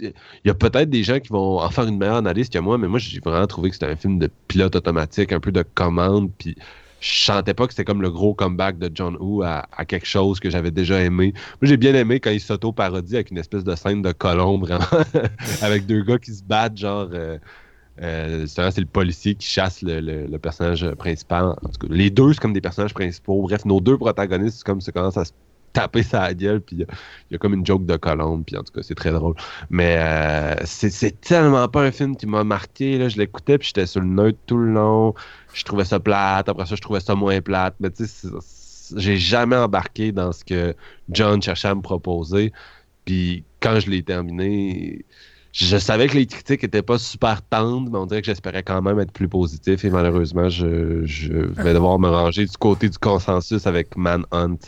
[0.00, 0.12] Il
[0.46, 2.88] y a peut-être des gens qui vont en faire une meilleure analyse que moi, mais
[2.88, 6.30] moi j'ai vraiment trouvé que c'était un film de pilote automatique, un peu de commande.
[6.38, 6.56] Puis
[7.00, 10.40] je sentais pas que c'était comme le gros comeback de John Woo à, quelque chose
[10.40, 11.32] que j'avais déjà aimé.
[11.60, 14.68] Moi, j'ai bien aimé quand il s'auto-parodie avec une espèce de scène de colombe,
[15.62, 17.08] avec deux gars qui se battent, genre.
[17.12, 17.38] Euh,
[18.00, 21.44] euh, c'est le policier qui chasse le, personnage principal.
[21.62, 23.42] En tout cas, les deux, c'est comme des personnages principaux.
[23.42, 25.32] Bref, nos deux protagonistes, c'est comme ça commence à se
[25.72, 26.86] taper sa gueule, puis il
[27.30, 29.34] y, a comme une joke de colombe, puis en tout cas, c'est très drôle.
[29.70, 32.98] Mais euh, c'est tellement pas un film qui m'a marqué.
[32.98, 33.08] Là.
[33.08, 35.14] Je l'écoutais, puis j'étais sur le neutre tout le long.
[35.52, 36.48] Je trouvais ça plate.
[36.48, 37.74] Après ça, je trouvais ça moins plate.
[37.80, 38.28] Mais tu sais,
[38.96, 40.74] j'ai jamais embarqué dans ce que
[41.10, 42.52] John cherchait à me proposer.
[43.04, 45.04] Puis quand je l'ai terminé,
[45.52, 48.80] je savais que les critiques étaient pas super tendres, mais on dirait que j'espérais quand
[48.82, 50.66] même être plus positif et malheureusement, je,
[51.62, 54.58] vais devoir me ranger du côté du consensus avec Manhunt.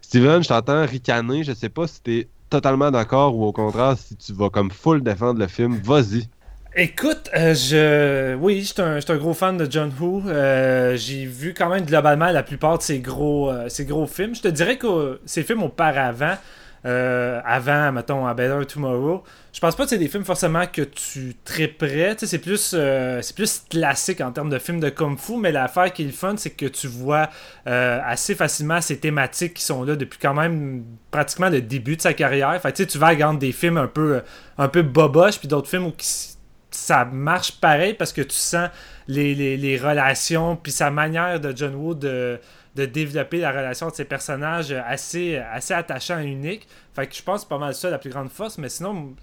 [0.00, 4.16] Steven, je t'entends ricaner, je sais pas si t'es totalement d'accord ou au contraire si
[4.16, 5.80] tu vas comme full défendre le film.
[5.84, 6.28] Vas-y.
[6.74, 10.22] Écoute, euh, je oui, je suis un, gros fan de John Woo.
[10.26, 14.34] Euh, j'ai vu quand même globalement la plupart de ses gros, euh, gros films.
[14.34, 16.36] Je te dirais que ces films auparavant,
[16.84, 19.22] euh, avant, mettons, A Better Tomorrow.
[19.52, 22.16] Je pense pas que c'est des films forcément que tu tréperais.
[22.18, 25.92] C'est plus, euh, c'est plus classique en termes de films de Kung Fu, mais l'affaire
[25.92, 27.28] qui est le fun, c'est que tu vois
[27.68, 32.02] euh, assez facilement ces thématiques qui sont là depuis quand même pratiquement le début de
[32.02, 32.60] sa carrière.
[32.60, 34.22] Fait tu vas regarder des films un peu,
[34.58, 35.92] un peu boboche, puis d'autres films où
[36.72, 38.70] ça marche pareil parce que tu sens
[39.06, 42.40] les, les, relations, puis sa manière de John Woo de
[42.74, 46.66] de développer la relation de ces personnages assez, assez attachants et uniques.
[46.94, 49.14] Fait que je pense que pas mal ça la plus grande force, mais sinon,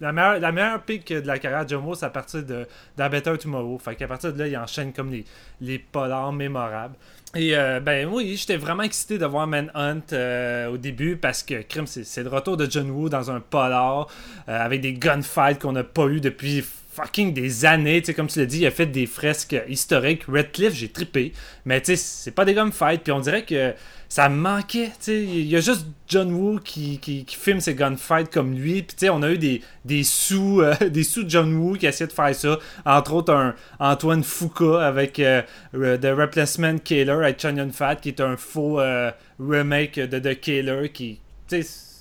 [0.00, 2.66] la meilleure, la meilleure pique de la carrière de Jomo, c'est à partir de
[2.96, 3.78] Better Tomorrow.
[3.78, 5.24] Fait qu'à partir de là, il enchaîne comme les,
[5.60, 6.96] les polars mémorables.
[7.34, 11.64] Et euh, ben oui, j'étais vraiment excité de voir Manhunt euh, au début parce que
[11.84, 14.06] c'est le retour de John Woo dans un polar
[14.48, 16.64] euh, avec des gunfights qu'on n'a pas eu depuis
[16.94, 18.00] fucking des années.
[18.00, 20.24] Tu sais, comme tu l'as dit, il a fait des fresques historiques.
[20.28, 21.32] Redcliffe, j'ai trippé.
[21.64, 23.02] Mais tu sais, c'est pas des gunfights.
[23.02, 23.74] Puis on dirait que
[24.08, 24.86] ça manquait.
[24.86, 28.82] Tu sais, il y a juste John Woo qui, qui, filme ses gunfights comme lui.
[28.82, 31.86] Puis tu sais, on a eu des, des sous euh, des sous John Woo qui
[31.86, 32.58] essaient de faire ça.
[32.84, 35.42] Entre autres, un Antoine Foucault avec euh,
[35.72, 40.38] The Replacement Killer avec Chun Yun Fat qui est un faux euh, remake de The
[40.38, 41.20] Killer qui.
[41.48, 41.94] Tu sais,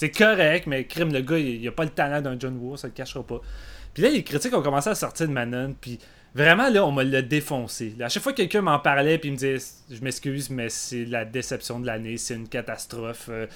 [0.00, 2.86] c'est correct, mais crime, le gars, il, a pas le talent d'un John Woo, ça
[2.88, 3.40] le cachera pas.
[4.00, 5.98] Puis là, les critiques ont commencé à sortir de Manon, puis
[6.34, 7.94] vraiment, là, on m'a le défoncé.
[8.00, 9.58] à chaque fois que quelqu'un m'en parlait, puis il me disait
[9.90, 13.28] Je m'excuse, mais c'est la déception de l'année, c'est une catastrophe.
[13.28, 13.46] Euh,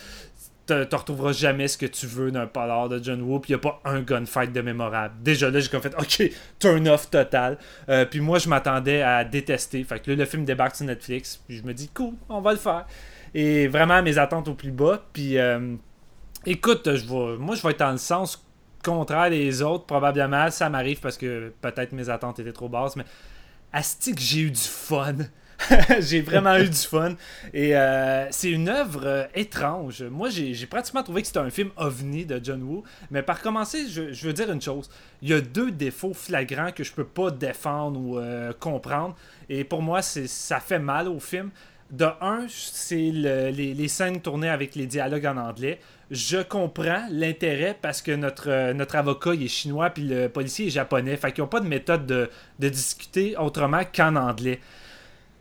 [0.66, 3.58] tu retrouveras jamais ce que tu veux d'un polar de John Woo, puis il a
[3.58, 5.14] pas un gunfight de mémorable.
[5.22, 7.56] Déjà là, j'ai comme fait OK, turn off total.
[7.88, 9.82] Euh, puis moi, je m'attendais à détester.
[9.82, 12.52] Fait que là, le film débarque sur Netflix, puis je me dis Cool, on va
[12.52, 12.84] le faire.
[13.32, 15.02] Et vraiment, mes attentes au plus bas.
[15.14, 15.74] Puis euh,
[16.44, 17.06] écoute, je
[17.38, 18.43] moi, je vais être dans le sens
[18.84, 20.50] contraire des autres, probablement.
[20.50, 23.04] Ça m'arrive parce que peut-être mes attentes étaient trop basses, mais
[23.72, 25.16] Astic, j'ai eu du fun.
[26.00, 27.14] j'ai vraiment eu du fun.
[27.52, 30.02] Et euh, c'est une œuvre euh, étrange.
[30.02, 32.84] Moi, j'ai pratiquement trouvé que c'était un film ovni de John Woo.
[33.10, 34.88] Mais par commencer, je, veux dire une chose.
[35.22, 39.16] Il y a deux défauts flagrants que je peux pas défendre ou euh, comprendre.
[39.48, 41.50] Et pour moi, ça fait mal au film.
[41.90, 45.78] De un, c'est les, scènes tournées avec les dialogues en anglais
[46.10, 51.16] je comprends l'intérêt parce que notre, euh, avocat est chinois puis le policier est japonais.
[51.16, 52.28] Fait qu'ils n'ont pas de méthode de,
[52.58, 54.60] discuter autrement qu'en anglais.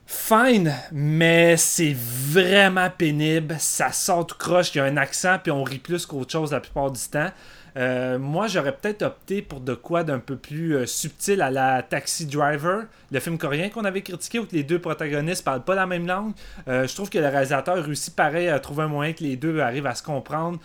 [0.06, 3.56] Fine, mais c'est vraiment pénible.
[3.60, 6.52] Ça sort tout croche, il y a un accent, puis on rit plus qu'autre chose
[6.52, 7.32] la plupart du temps.
[7.76, 11.82] Euh, moi, j'aurais peut-être opté pour de quoi d'un peu plus euh, subtil à la
[11.82, 15.88] Taxi Driver, le film coréen qu'on avait critiqué où les deux protagonistes parlent pas la
[15.88, 16.34] même langue.
[16.68, 19.60] Euh, je trouve que le réalisateur réussit pareil à trouver un moyen que les deux
[19.60, 20.60] arrivent à se comprendre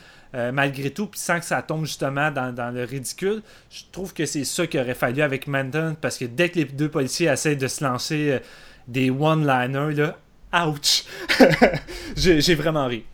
[0.53, 3.41] malgré tout, puis sans que ça tombe justement dans, le ridicule.
[3.71, 6.65] Je trouve que c'est ça qu'il aurait fallu avec Manton parce que dès que les
[6.67, 8.39] deux policiers essaient de se lancer
[8.87, 10.19] des one-liners, là,
[10.67, 11.05] ouch!
[12.17, 13.07] J'ai vraiment ri.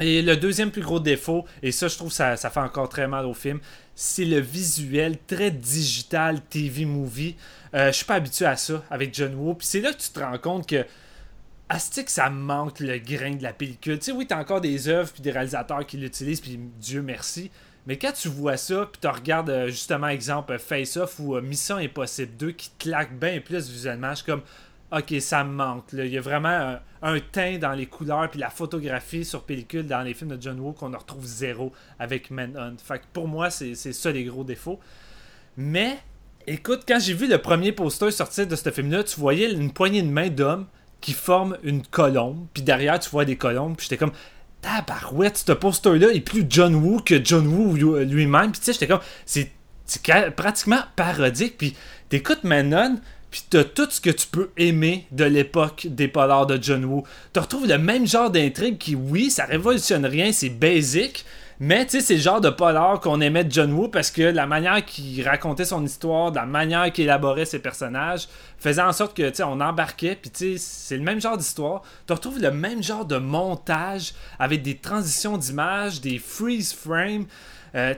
[0.00, 3.06] Et le deuxième plus gros défaut, et ça je trouve ça, ça fait encore très
[3.06, 3.60] mal au film,
[3.94, 7.36] c'est le visuel très digital TV movie.
[7.74, 9.54] Euh, je suis pas habitué à ça avec John Woo.
[9.54, 10.84] Puis c'est là que tu te rends compte que
[11.68, 13.98] Astic, ça manque le grain de la pellicule.
[13.98, 17.50] Tu sais, oui, t'as encore des œuvres puis des réalisateurs qui l'utilisent, puis Dieu merci.
[17.86, 21.40] Mais quand tu vois ça, puis tu regardes euh, justement, exemple, Face Off ou euh,
[21.40, 24.42] Mission Impossible 2 qui claque bien plus visuellement, je suis comme,
[24.92, 25.84] ok, ça me manque.
[25.92, 30.02] Il y a vraiment un, teint dans les couleurs puis la photographie sur pellicule dans
[30.02, 32.76] les films de John Woo qu'on retrouve zéro avec Manhunt.
[32.82, 34.78] Fait que pour moi, c'est ça les gros défauts.
[35.56, 35.98] Mais,
[36.46, 40.02] écoute, quand j'ai vu le premier poster sortir de ce film-là, tu voyais une poignée
[40.02, 40.66] de main d'hommes
[41.00, 44.12] qui forment une colombe, puis derrière, tu vois des colombes, puis j'étais comme
[44.62, 48.52] tabarouette, ce poster-là est plus John Woo que John Woo lui-même.
[48.52, 49.50] Puis tu sais, j'étais comme, c'est
[50.36, 51.58] pratiquement parodique.
[51.58, 51.76] Puis
[52.08, 53.00] t'écoutes Manon,
[53.32, 57.02] puis t'as tout ce que tu peux aimer de l'époque des polars de John Woo.
[57.32, 61.24] Tu retrouves le même genre d'intrigue qui, oui, ça révolutionne rien, c'est basic,
[61.58, 64.20] mais tu sais, c'est le genre de polar qu'on aimait de John Woo parce que
[64.20, 68.28] la manière qu'il racontait son histoire, la manière qu'il élaborait ses personnages,
[68.58, 71.38] faisait en sorte que, tu sais, on embarquait, puis tu sais, c'est le même genre
[71.38, 71.82] d'histoire.
[72.06, 77.24] Tu retrouves le même genre de montage avec des transitions d'images, des freeze frames.
[77.74, 77.94] Euh,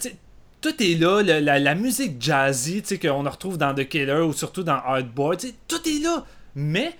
[0.64, 4.62] tout est là, la, musique jazzy, tu sais, qu'on retrouve dans The Killer ou surtout
[4.62, 4.80] dans
[5.36, 6.24] sais, tout est là.
[6.54, 6.96] Mais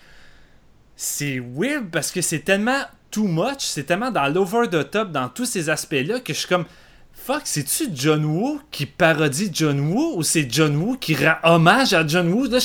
[0.97, 5.31] c'est weird parce que c'est tellement too much, c'est tellement dans l'over the top dans
[5.31, 6.67] tous ces aspects-là que je suis comme
[7.15, 11.95] fuck, c'est-tu John Woo qui parodie John Woo ou c'est John Woo qui rend hommage
[11.95, 12.45] à John Woo?
[12.45, 12.59] Là,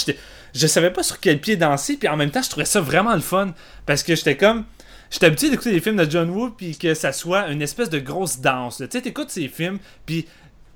[0.54, 3.16] je savais pas sur quel pied danser, puis en même temps, je trouvais ça vraiment
[3.16, 3.54] le fun
[3.86, 4.66] parce que j'étais comme.
[5.12, 7.98] J'étais habitué d'écouter des films de John Woo, puis que ça soit une espèce de
[7.98, 8.78] grosse danse.
[8.78, 10.28] Tu sais, t'écoutes ces films, puis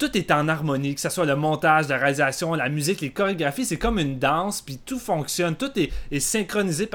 [0.03, 3.63] tout est en harmonie, que ce soit le montage, la réalisation, la musique, les chorégraphies,
[3.63, 6.89] c'est comme une danse, puis tout fonctionne, tout est, synchronisé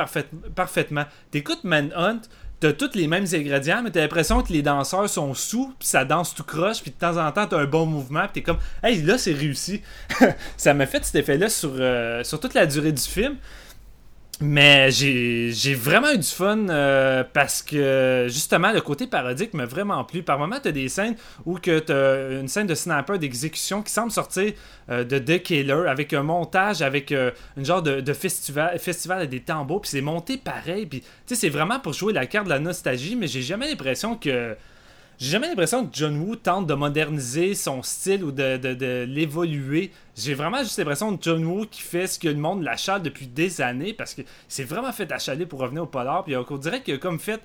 [0.55, 1.05] parfaitement.
[1.31, 2.21] T'écoutes Manhunt,
[2.61, 6.05] t'as tous les mêmes ingrédients, mais t'as l'impression que les danseurs sont sous, puis ça
[6.05, 8.59] danse tout croche, puis de temps en temps, t'as un bon mouvement, puis t'es comme,
[8.83, 9.81] hey, là, c'est réussi.
[10.59, 13.37] ça m'a fait cet effet-là sur, euh, sur toute la durée du film.
[14.41, 20.05] Mais j'ai vraiment eu du fun euh, parce que justement le côté parodique m'a vraiment
[20.05, 20.22] plu.
[20.22, 23.93] Par moments, tu as des scènes où tu as une scène de sniper d'exécution qui
[23.93, 24.53] semble sortir
[24.91, 29.41] euh, de The Killer avec un montage, avec euh, une genre de, festival, festival des
[29.41, 30.86] tambours, puis c'est monté pareil.
[30.86, 34.57] Puis c'est vraiment pour jouer la carte de la nostalgie, mais j'ai jamais l'impression que
[35.19, 39.91] j'ai jamais l'impression que John Woo tente de moderniser son style ou de, l'évoluer.
[40.16, 43.27] J'ai vraiment juste l'impression de John Woo qui fait ce que le monde l'achale depuis
[43.27, 46.23] des années parce que c'est vraiment fait achaler pour revenir au polar.
[46.23, 47.41] Puis on dirait que comme fait,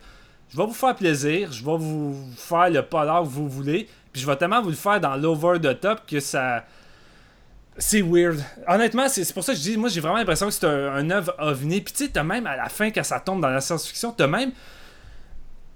[0.52, 4.22] je vais vous faire plaisir, je vais vous faire le polar que vous voulez, puis
[4.22, 6.66] je vais tellement vous le faire dans l'over the top que ça.
[7.80, 8.40] C'est weird.
[8.68, 11.10] Honnêtement, c'est pour ça que je dis, moi j'ai vraiment l'impression que c'est un, un
[11.10, 11.82] œuvre ovni.
[11.82, 14.28] Puis tu sais, t'as même à la fin, quand ça tombe dans la science-fiction, t'as
[14.28, 14.52] même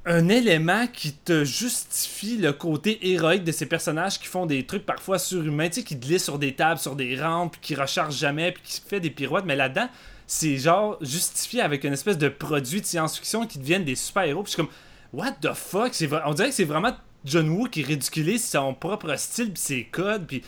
[0.08, 4.86] un élément qui te justifie le côté héroïque de ces personnages qui font des trucs
[4.86, 8.54] parfois surhumains, tu sais, qui glissent sur des tables, sur des rampes, qui rechargent jamais,
[8.54, 9.90] puis qui fait des pirouettes, mais là-dedans,
[10.26, 14.52] c'est genre justifié avec une espèce de produit de science-fiction qui deviennent des super-héros, puis
[14.52, 14.74] je suis comme,
[15.12, 15.92] what the fuck?
[16.26, 16.96] On dirait que c'est vraiment
[17.26, 20.42] John Woo qui ridiculise son propre style, puis ses codes, puis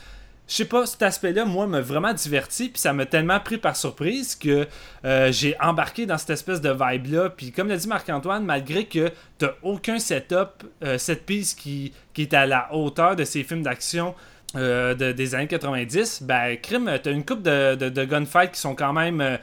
[0.50, 3.76] je sais pas, cet aspect-là, moi, m'a vraiment diverti, puis ça m'a tellement pris par
[3.76, 4.68] surprise que
[5.06, 7.30] euh, j'ai embarqué dans cette espèce de vibe-là.
[7.30, 12.24] Puis comme l'a dit Marc-Antoine, malgré que t'as aucun setup, euh, cette piste qui, qui
[12.24, 14.16] est à la hauteur de ces films d'action
[14.56, 18.74] euh, des années 90, ben, crime, t'as une coupe de, de, de gunfights qui sont
[18.74, 19.38] quand même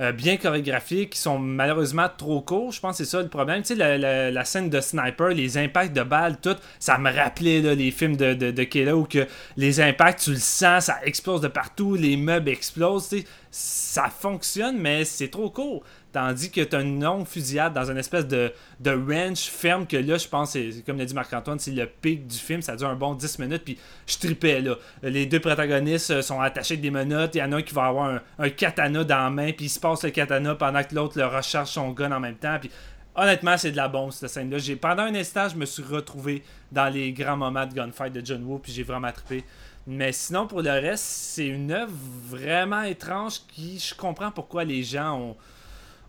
[0.00, 2.72] euh, bien chorégraphiés qui sont malheureusement trop courts.
[2.72, 3.62] Je pense que c'est ça le problème.
[3.62, 7.90] Tu sais, la, scène de sniper, les impacts de balles, tout, ça me rappelait les
[7.90, 9.26] films de, de, où que
[9.56, 13.14] les impacts, tu le sens, ça explose de partout, les meubles explosent.
[13.50, 15.82] Ça fonctionne, mais c'est trop court.
[16.12, 19.96] Tandis que tu as une longue fusillade dans une espèce de, de ranch ferme que
[19.96, 22.60] là, je pense, comme l'a dit Marc-Antoine, c'est le pic du film.
[22.60, 24.76] Ça dure un bon 10 minutes, puis je tripais là.
[25.02, 27.34] Les deux protagonistes euh, sont attachés avec des menottes.
[27.34, 29.70] Il y en a un qui va avoir un, katana dans la main, puis il
[29.70, 32.58] se passe le katana pendant que l'autre le recharge son gun en même temps.
[32.60, 32.70] Puis
[33.14, 34.58] honnêtement, c'est de la bombe cette scène-là.
[34.80, 38.44] Pendant un instant, je me suis retrouvé dans les grands moments de gunfight de John
[38.44, 39.44] Woo, puis j'ai vraiment trippé.
[39.86, 41.94] Mais sinon, pour le reste, c'est une œuvre
[42.28, 45.36] vraiment étrange qui, je comprends pourquoi les gens ont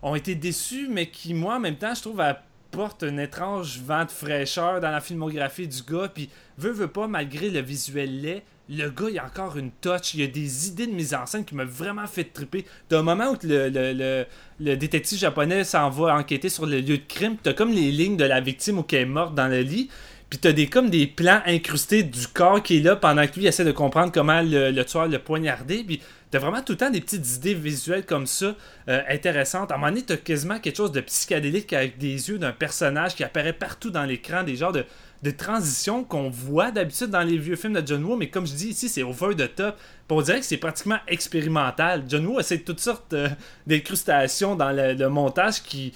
[0.04, 4.04] ont été déçus, mais qui, moi, en même temps, je trouve, apporte un étrange vent
[4.04, 6.08] de fraîcheur dans la filmographie du gars.
[6.14, 6.28] Puis,
[6.58, 10.12] veut, veut pas, malgré le visuel laid, le gars, il a encore une touch.
[10.12, 12.66] Il y a des idées de mise en scène qui m'ont vraiment fait triper.
[12.90, 14.26] D'un moment où le, le,
[14.60, 18.18] le, détective japonais s'en va enquêter sur le lieu de crime, t'as comme les lignes
[18.18, 19.88] de la victime où qu'elle est morte dans le lit.
[20.28, 23.46] Puis t'as des, comme des plans incrustés du corps qui est là pendant que lui
[23.46, 25.84] essaie de comprendre comment le, le tueur l'a poignardé.
[25.84, 26.00] Puis
[26.34, 28.56] T'as vraiment tout le temps des petites idées visuelles comme ça,
[28.88, 29.70] euh, intéressantes.
[29.70, 33.14] À un moment donné, t'as quasiment quelque chose de psychédélique avec des yeux d'un personnage
[33.14, 34.84] qui apparaît partout dans l'écran, des genres de,
[35.22, 38.54] de transitions qu'on voit d'habitude dans les vieux films de John Woo, mais comme je
[38.54, 39.76] dis ici, c'est over the top.
[40.10, 42.02] on dirait que c'est pratiquement expérimental.
[42.08, 43.28] John Woo essaie toutes sortes euh,
[43.68, 45.92] d'incrustations dans le, montage qui,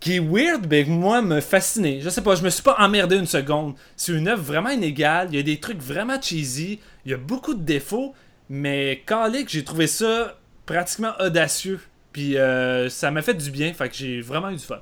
[0.00, 2.00] qui est weird, mais moi me fascinait.
[2.00, 3.74] Je sais pas, je me suis pas emmerdé une seconde.
[3.96, 7.18] C'est une œuvre vraiment inégale, il y a des trucs vraiment cheesy, il y a
[7.18, 8.14] beaucoup de défauts,
[8.48, 11.80] mais Kalik, j'ai trouvé ça pratiquement audacieux.
[12.12, 13.72] Puis euh, ça m'a fait du bien.
[13.72, 14.80] Fait que j'ai vraiment eu du fun.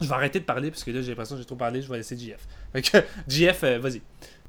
[0.00, 1.82] Je vais arrêter de parler parce que là j'ai l'impression que j'ai trop parlé.
[1.82, 2.46] Je vais laisser JF.
[2.72, 2.98] Fait que
[3.28, 4.02] JF, euh, vas-y.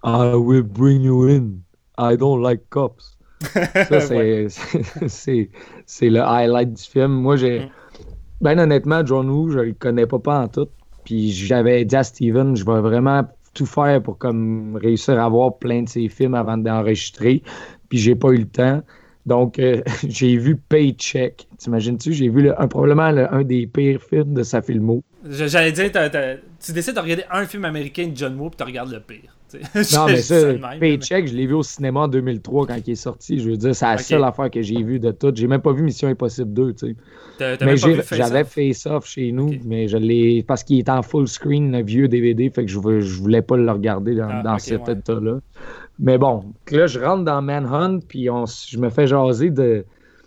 [0.03, 1.59] I will bring you in.
[1.97, 3.17] I don't like cops.
[3.53, 3.99] ça,
[5.07, 5.49] c'est,
[5.85, 7.11] c'est, le highlight du film.
[7.11, 7.59] Moi, j'ai.
[7.61, 7.69] Mm.
[8.41, 10.67] Ben honnêtement, John Woo, je le connais pas, pas en tout.
[11.05, 15.57] Puis j'avais dit à Steven, je vais vraiment tout faire pour comme réussir à voir
[15.57, 17.41] plein de ses films avant d'enregistrer
[17.89, 18.83] puis j'ai pas eu le temps.
[19.25, 21.47] Donc, euh, j'ai vu Paycheck.
[21.57, 22.13] T'imagines-tu?
[22.13, 25.03] J'ai vu un, probablement un des pires films de sa filmo.
[25.29, 25.91] J'allais dire,
[26.63, 29.37] tu décides de regarder un film américain de John Woo, puis tu regardes le pire.
[29.93, 33.39] non, mais ça, Paycheck, je l'ai vu au cinéma en 2003 quand il est sorti.
[33.39, 35.31] Je veux dire, c'est la seule affaire que j'ai vue de tout.
[35.33, 37.57] J'ai même pas vu Mission Impossible 2, tu sais.
[37.61, 40.43] Mais j'avais Face Off chez nous, mais je l'ai.
[40.43, 43.57] Parce qu'il est en full screen, le vieux DVD, fait que je, je voulais pas
[43.57, 45.39] le regarder dans, ah, cet état-là.
[45.99, 49.85] Mais bon, là, je rentre dans Manhunt, puis on, je me fais jaser de,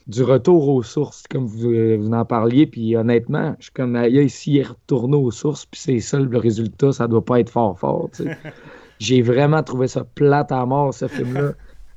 [0.09, 2.67] du retour aux sources, comme vous, vous en parliez.
[2.67, 6.39] Puis honnêtement, je suis comme, ici, il est retourné aux sources, puis c'est ça le
[6.39, 8.11] résultat, ça doit pas être fort fort.
[8.99, 11.53] J'ai vraiment trouvé ça plate à mort, ce film-là.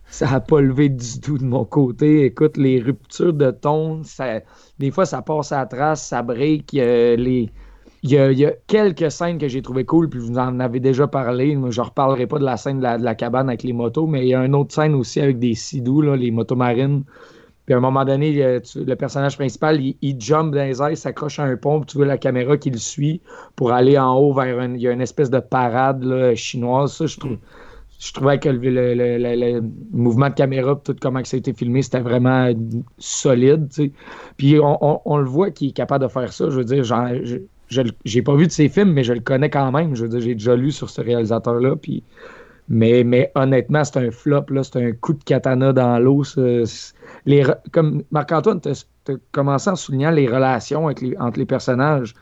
[0.06, 2.26] Ça n'a pas levé du tout de mon côté.
[2.26, 4.42] Écoute, les ruptures de ton, ça,
[4.78, 6.72] des fois, ça passe à la trace, ça break.
[6.74, 7.50] les,
[8.04, 11.52] il y, a, quelques scènes que j'ai trouvées cool, puis vous en avez déjà parlé.
[11.70, 14.28] je ne reparlerai pas de la scène de la, cabane avec les motos, mais il
[14.28, 17.04] y a une autre scène aussi avec des sidous, les motos marines,
[17.66, 21.40] Puis à un moment donné, le personnage principal, il, il jump dans les airs, s'accroche
[21.40, 23.22] à un pont, puis tu vois la caméra qui le suit
[23.56, 26.92] pour aller en haut vers un, il y a une espèce de parade là, chinoise.
[26.92, 27.38] Ça, je trouve.
[28.00, 29.62] Je trouvais que le,
[29.94, 32.52] mouvement de caméra, tout comment ça a été filmé, c'était vraiment
[32.98, 33.70] solide.
[34.36, 36.50] Puis on, le voit qu'il est capable de faire ça.
[36.50, 37.48] Je veux dire, le-
[38.06, 39.96] j'ai pas vu de ses films, mais je le connais quand même.
[39.96, 41.76] Je veux dire, j'ai déjà lu sur ce réalisateur-là.
[41.76, 42.04] Puis
[42.70, 44.46] mais, mais honnêtement, c'est un flop.
[44.64, 46.24] C'est un coup de katana dans l'eau.
[47.26, 52.14] Les, comme Marc-Antoine, tu as commencé en soulignant les relations entre les personnages,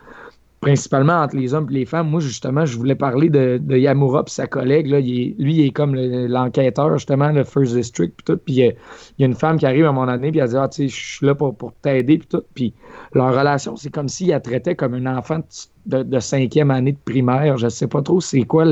[0.62, 2.10] principalement entre les hommes et les femmes.
[2.10, 4.88] Moi, justement, je voulais parler de, de Yamura et sa collègue.
[4.88, 5.00] Là.
[5.00, 8.14] Il lui, il est comme le- l'enquêteur, justement, le First District.
[8.16, 8.38] Puis tout.
[8.46, 10.40] Puis il y, a- il y a une femme qui arrive à mon année, puis
[10.40, 12.20] elle dit Ah, tu sais, je suis là pour, pour t'aider.
[12.20, 12.44] Puis tout.
[12.54, 12.74] Puis
[13.14, 15.40] leur relation, c'est comme s'il la traitait comme un enfant
[15.88, 17.58] de, cinquième année de primaire.
[17.58, 18.64] Je sais pas trop c'est quoi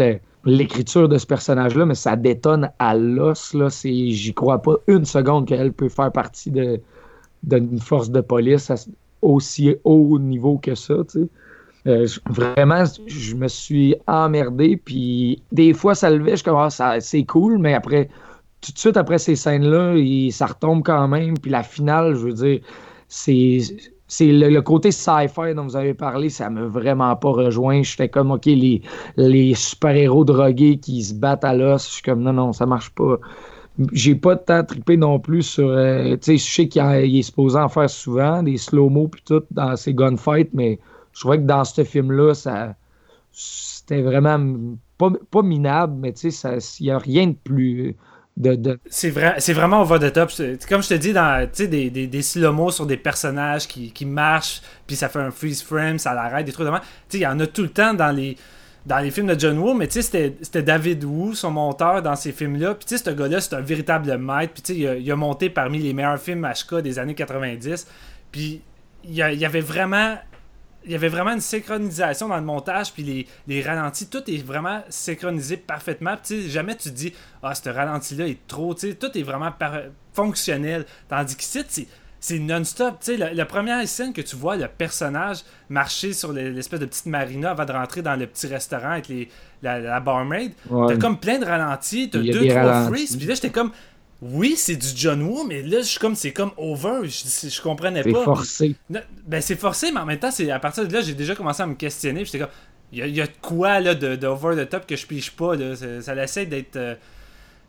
[0.45, 3.55] l'écriture de ce personnage-là, mais ça détonne à l'os.
[3.83, 6.51] J'y crois pas une seconde qu'elle peut faire partie
[7.43, 8.75] d'une force de police à
[9.23, 10.95] aussi haut niveau que ça.
[11.11, 11.27] tu sais.
[11.89, 14.77] Euh, vraiment, je me suis emmerdé.
[14.77, 18.09] Puis des fois, ça levait, je commence à c'est cool, mais après,
[18.61, 19.95] tout de suite après ces scènes-là,
[20.31, 21.37] ça retombe quand même.
[21.37, 22.59] Puis la finale, je veux dire,
[23.07, 23.59] c'est.
[24.11, 27.83] C'est le, côté sci-fi dont vous avez parlé, ça m'a vraiment pas rejoint.
[27.83, 28.81] J'étais comme, OK, les,
[29.17, 32.89] les super-héros drogués qui se battent à l'os, je suis comme, non, non, ça marche
[32.89, 33.19] pas.
[33.93, 35.69] J'ai pas de temps trippé non plus sur.
[35.69, 39.43] euh, tu sais, je sais qu'il est supposé en faire souvent, des slow-mo puis tout
[39.51, 40.79] dans ses gunfights, mais
[41.19, 42.75] je trouvais que dans ce film-là, ça.
[43.29, 44.39] C'était vraiment
[44.97, 47.97] pas, pas minable, mais tu sais, il n'y a rien de plus.
[48.37, 50.31] De, C'est vrai, c'est vraiment over the top.
[50.69, 54.61] Comme je te dis, dans des, des, des slow-mo sur des personnages qui, qui marchent,
[54.87, 56.71] puis ça fait un freeze frame, ça l'arrête, des trucs de
[57.11, 58.37] Il y en a tout le temps dans les,
[58.85, 62.15] dans les films de John Woo, mais tu sais, c'était David Woo, son monteur, dans
[62.15, 62.75] ces films-là.
[62.75, 64.53] Puis tu sais, ce gars-là, c'est un véritable maître.
[64.53, 67.15] Puis tu sais, il a, il a monté parmi les meilleurs films HK des années
[67.15, 67.87] 90.
[68.31, 68.61] Puis
[69.03, 70.15] il y avait vraiment
[70.85, 74.43] il y avait vraiment une synchronisation dans le montage, puis les, les ralentis, tout est
[74.43, 76.15] vraiment synchronisé parfaitement.
[76.23, 77.13] Puis, jamais tu te dis,
[77.43, 79.51] ah, ce ralenti-là est trop, tout est vraiment
[80.13, 80.85] fonctionnel.
[81.07, 81.87] Tandis qu'ici, c'est-
[82.21, 82.99] c'est non-stop.
[82.99, 86.79] Tu sais, la, la première scène que tu vois le personnage marcher sur le- l'espèce
[86.81, 89.29] de petite marina avant de rentrer dans le petit restaurant avec les,
[89.61, 90.87] la, la barmaid, Ouais.
[90.93, 93.71] t'as comme plein de ralentis, t'as deux, trois freeze, puis là, j'étais comme,
[94.21, 97.61] oui, c'est du John Woo, mais là, je suis comme, c'est comme over, je, je
[97.61, 98.23] comprenais C'est pas.
[98.25, 98.75] forcé.
[98.89, 101.35] Non, ben c'est forcé, mais en même temps, c'est à partir de là, j'ai déjà
[101.35, 102.25] commencé à me questionner.
[102.25, 102.49] J'étais comme,
[102.91, 105.55] il y, a- y quoi là de, de over the top que je pige pas
[105.55, 105.75] là.
[105.75, 106.95] Ça, ça essaie d'être, euh,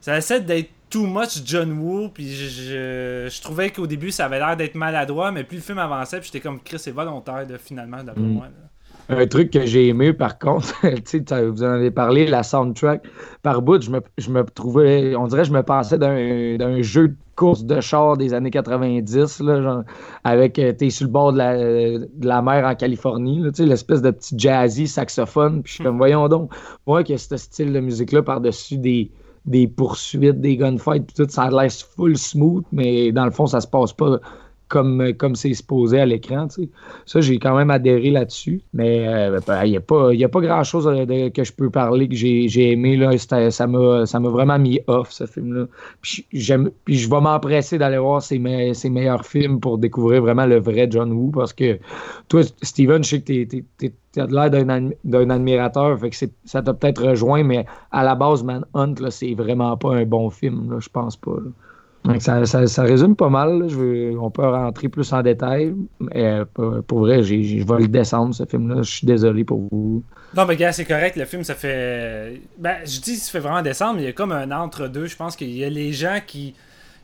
[0.01, 2.09] ça essaie d'être too much John Woo.
[2.09, 5.63] Puis je, je, je trouvais qu'au début, ça avait l'air d'être maladroit, mais plus le
[5.63, 8.33] film avançait, puis j'étais comme, Chris, c'est volontaire là, finalement d'après Mm.
[8.33, 8.47] moi.
[8.47, 8.69] là.
[9.09, 10.75] Un truc que j'ai aimé, par contre,
[11.51, 13.03] vous en avez parlé, la soundtrack.
[13.43, 17.09] Par bout, je me, je me trouvais, on dirait que je me pensais d'un jeu
[17.09, 19.83] de course de char des années 90, là, genre,
[20.25, 24.11] avec, euh, t'es sur le bord de la, de la mer en Californie, l'espèce de
[24.11, 25.63] petit jazzy saxophone.
[25.63, 26.53] Puis je suis comme, voyons donc,
[26.87, 29.11] moi, que ce style de musique-là par-dessus des,
[29.47, 33.61] des poursuites, des gunfights, tout, ça a l'air full smooth, mais dans le fond, ça
[33.61, 34.21] se passe pas
[34.71, 36.47] comme comme c'est supposé à l'écran.
[37.05, 38.62] Ça, j'ai quand même adhéré là-dessus.
[38.73, 42.71] Mais euh, ben, il n'y a pas, pas grand-chose que je peux parler que j'ai
[42.71, 42.97] aimé.
[42.97, 43.11] Là.
[43.18, 45.66] Ça m'a vraiment mis off, ce film-là.
[46.01, 48.41] Puis, je vais m'empresser d'aller voir ses,
[48.75, 51.31] ses meilleurs films pour découvrir vraiment le vrai John Woo.
[51.31, 51.79] Parce que
[52.29, 55.99] toi, Steven, je sais que tu as l'air d'un admi- d'un admirateur.
[55.99, 60.05] Fait que ça t'a peut-être rejoint, mais à la base, Manhunt, c'est vraiment pas un
[60.05, 60.71] bon film.
[60.73, 61.37] Là, je pense pas.
[62.05, 63.67] Donc, ça, ça- ça résume pas mal.
[64.19, 65.75] on peut rentrer plus en détail.
[66.01, 68.83] Mais, euh, pour, pour vrai, je vais le descendre, ce film-là.
[68.83, 70.03] Je suis désolé pour vous.
[70.35, 72.41] Non, mais gars, c'est correct, le film, ça fait.
[72.59, 75.07] Ben, je dis, ça fait vraiment descendre, mais il y a comme un entre-deux.
[75.07, 76.55] Je pense qu'il y a les gens qui,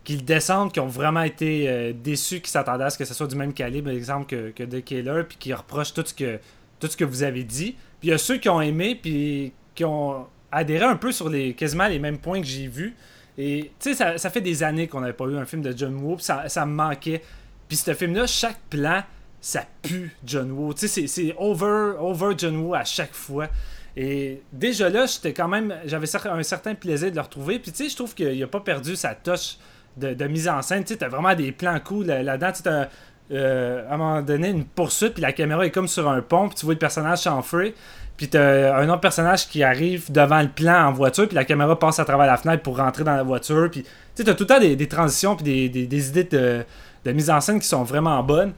[0.05, 3.13] qui le descendent, qui ont vraiment été euh, déçus, qui s'attendaient à ce que ce
[3.13, 6.15] soit du même calibre, par exemple, que, que The Killer, puis qui reprochent tout ce,
[6.15, 6.39] que,
[6.81, 7.73] tout ce que vous avez dit.
[8.01, 11.29] Puis il y a ceux qui ont aimé, puis qui ont adhéré un peu sur
[11.29, 12.95] les quasiment les mêmes points que j'ai vus.
[13.39, 15.77] Et tu sais, ça, ça fait des années qu'on n'avait pas eu un film de
[15.77, 17.23] John Woo, puis ça, ça me manquait.
[17.69, 19.03] Puis ce film-là, chaque plan,
[19.41, 20.73] ça pue John Woo.
[20.75, 23.49] Tu sais, c'est- over, over John Woo à chaque fois.
[23.97, 27.59] Et déjà là, j'étais quand même, j'avais un certain plaisir de le retrouver.
[27.59, 29.57] Puis tu sais, je trouve qu'il a pas perdu sa touche
[29.97, 30.85] de, mise en scène.
[30.85, 32.53] Tu sais, t'as vraiment des plans cool là- là-dedans.
[32.53, 32.89] Tu sais,
[33.33, 36.49] euh, à un moment donné une poursuite, puis la caméra est comme sur un pont,
[36.49, 37.73] puis tu vois le personnage s'enfuir.
[38.17, 41.79] Puis t'as un autre personnage qui arrive devant le plan en voiture, puis la caméra
[41.79, 43.69] passe à travers la fenêtre pour rentrer dans la voiture.
[43.71, 46.65] Puis tu t'as tout le temps des, transitions, puis des, idées de,
[47.13, 48.53] mise en scène qui sont vraiment bonnes.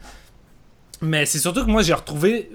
[1.00, 2.50] Mais c'est surtout que moi, j'ai retrouvé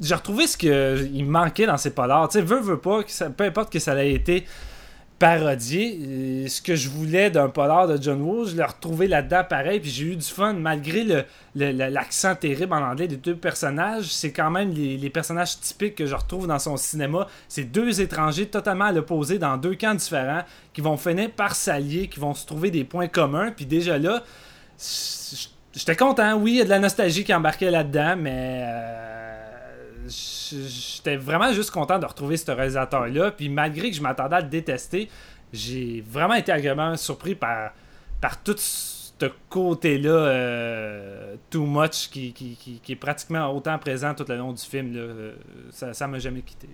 [0.00, 2.28] j'ai retrouvé ce qu'il manquait dans ces polars.
[2.30, 3.00] Tu sais, veux, veux pas,
[3.36, 4.46] peu importe que ça ait été
[5.20, 6.44] parodier.
[6.44, 9.78] Et ce que je voulais d'un polar de John Woo, je l'ai retrouvé là-dedans pareil,
[9.78, 11.04] puis j'ai eu du fun malgré
[11.54, 14.06] l'accent terrible en anglais des deux personnages.
[14.06, 17.28] C'est quand même les, personnages typiques que je retrouve dans son cinéma.
[17.48, 20.42] C'est deux étrangers totalement à l'opposé dans deux camps différents
[20.72, 23.52] qui vont finir par s'allier, qui vont se trouver des points communs.
[23.54, 24.24] Puis déjà là,
[25.74, 26.34] j'étais content.
[26.36, 29.19] Oui, il y a de la nostalgie qui embarquait là-dedans, mais euh,
[30.08, 33.32] j'étais vraiment juste content de retrouver ce réalisateur-là.
[33.32, 35.08] Puis malgré que je m'attendais à le détester,
[35.52, 37.72] j'ai vraiment été agréablement surpris par,
[38.20, 44.14] par tout ce côté-là, euh, too much, qui, qui, qui- qui est pratiquement autant présent
[44.14, 44.94] tout le long du film.
[44.94, 45.00] Là.
[45.00, 45.32] Euh,
[45.70, 46.68] Ça ça m'a jamais quitté.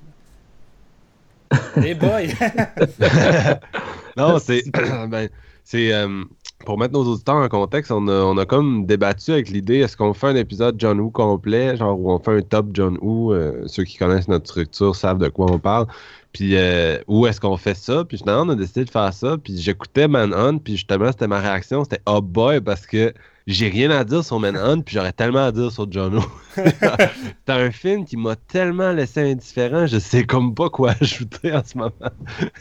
[1.76, 2.34] Hey boy!
[4.16, 4.62] Non, c'est.
[5.08, 5.28] ben,
[5.64, 5.92] c'est.
[5.92, 6.24] euh,
[6.64, 10.14] pour mettre nos auditeurs en contexte, on a, a comme débattu avec l'idée est-ce qu'on
[10.14, 13.62] fait un épisode John Woo complet, genre où on fait un top John Woo euh,
[13.66, 15.86] Ceux qui connaissent notre structure savent de quoi on parle.
[16.32, 19.36] Puis euh, où est-ce qu'on fait ça Puis finalement, on a décidé de faire ça.
[19.38, 23.12] Puis j'écoutais Manhunt, puis justement, c'était ma réaction c'était oh boy, parce que
[23.46, 26.24] j'ai rien à dire sur Manhunt, puis j'aurais tellement à dire sur John Woo.
[26.56, 31.62] C'est un film qui m'a tellement laissé indifférent, je sais comme pas quoi ajouter en
[31.64, 31.92] ce moment.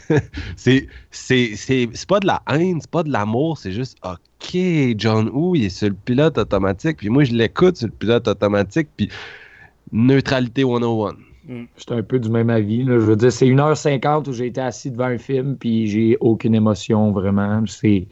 [0.56, 4.56] c'est, c'est, c'est, c'est pas de la haine, c'est pas de l'amour, c'est juste OK,
[4.96, 8.28] John Woo, il est sur le pilote automatique, puis moi je l'écoute sur le pilote
[8.28, 9.08] automatique, puis
[9.90, 11.16] neutralité 101.
[11.76, 12.82] J'étais un peu du même avis.
[12.82, 12.94] là.
[12.94, 16.54] Je veux dire, c'est 1h50 où j'ai été assis devant un film, puis j'ai aucune
[16.54, 17.62] émotion vraiment.
[17.66, 18.08] C'est.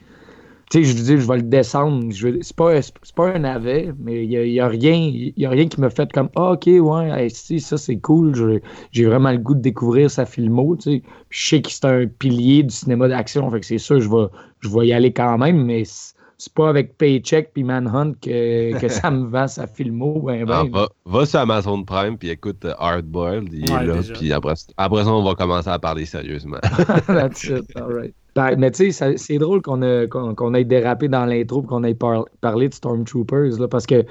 [0.71, 2.11] Tu sais, je dis, je vais le descendre.
[2.11, 4.93] Je veux- C'est pas, c'est pas un navet, mais il n'y a, y a rien
[4.95, 7.97] il y a rien qui me fait comme Ah, ok, ouais, hey, si, ça c'est
[7.99, 8.35] cool.
[8.35, 8.59] Je-
[8.91, 10.75] J'ai vraiment le goût de découvrir sa filmo.
[10.75, 10.99] Tu sais.
[11.29, 14.09] Puis je sais que c'est un pilier du cinéma d'action, fait que c'est sûr, je
[14.09, 14.25] vais,
[14.61, 18.89] je vais y aller quand même, mais c'est pas avec Paycheck puis Manhunt que, que
[18.89, 20.21] ça me vend sa filmo.
[20.21, 20.69] Ben, Ah, ben.
[20.71, 24.13] va, va sur Amazon Prime, puis écoute euh, Hard Boiled, il Ouais, est là, déjà.
[24.15, 26.59] puis après, après ça, on va commencer à parler sérieusement.
[27.07, 28.13] That's it, all right.
[28.35, 31.65] Ben, mais tu sais, c'est drôle qu'on a- qu'on qu'on ait dérapé dans l'intro et
[31.65, 34.03] qu'on ait par- parlé de Stormtroopers, là, parce que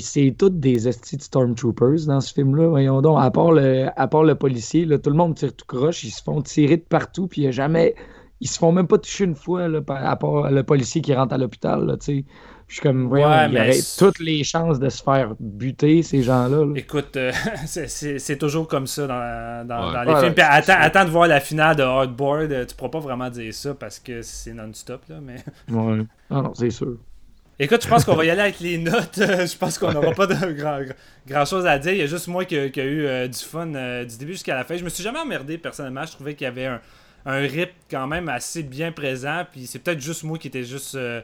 [0.00, 2.68] c'est toutes des estis de Stormtroopers dans ce film-là.
[2.68, 6.02] Voyons donc, à part le, à part le policier, tout le monde tire tout croche,
[6.04, 7.94] ils se font tirer de partout, puis il y a jamais.
[8.40, 11.14] Ils se font même pas toucher une fois, là, par- à part le policier qui
[11.14, 12.24] rentre à l'hôpital, là, tu sais.
[12.66, 16.22] Je suis comme, voyons, Ouais, il aurait toutes les chances de se faire buter, ces
[16.22, 16.64] gens-là.
[16.64, 16.72] là.
[16.76, 17.30] Écoute, euh,
[17.66, 19.92] c'est- toujours comme ça dans, dans- Ouais.
[19.94, 20.34] dans les Ouais, films.
[20.34, 22.52] Puis attends, attends de voir la finale de Hardboard.
[22.52, 25.02] euh, Tu pourras pas vraiment dire ça parce que c'est non-stop.
[25.10, 25.36] là, Mais...
[25.74, 26.04] Ouais.
[26.30, 26.96] Ah non, c'est sûr.
[27.58, 29.18] Écoute, je pense qu'on va y aller avec les notes.
[29.18, 30.80] Euh, Je pense qu'on n'aura pas de grand,
[31.28, 31.92] grand chose à dire.
[31.92, 34.32] Il y a juste moi qui, qui a eu euh, du fun euh, du début
[34.32, 34.76] jusqu'à la fin.
[34.76, 36.04] Je me suis jamais emmerdé personnellement.
[36.06, 36.80] Je trouvais qu'il y avait un,
[37.26, 39.44] un rythme quand même assez bien présent.
[39.50, 41.20] Puis c'est peut-être juste moi qui était juste euh,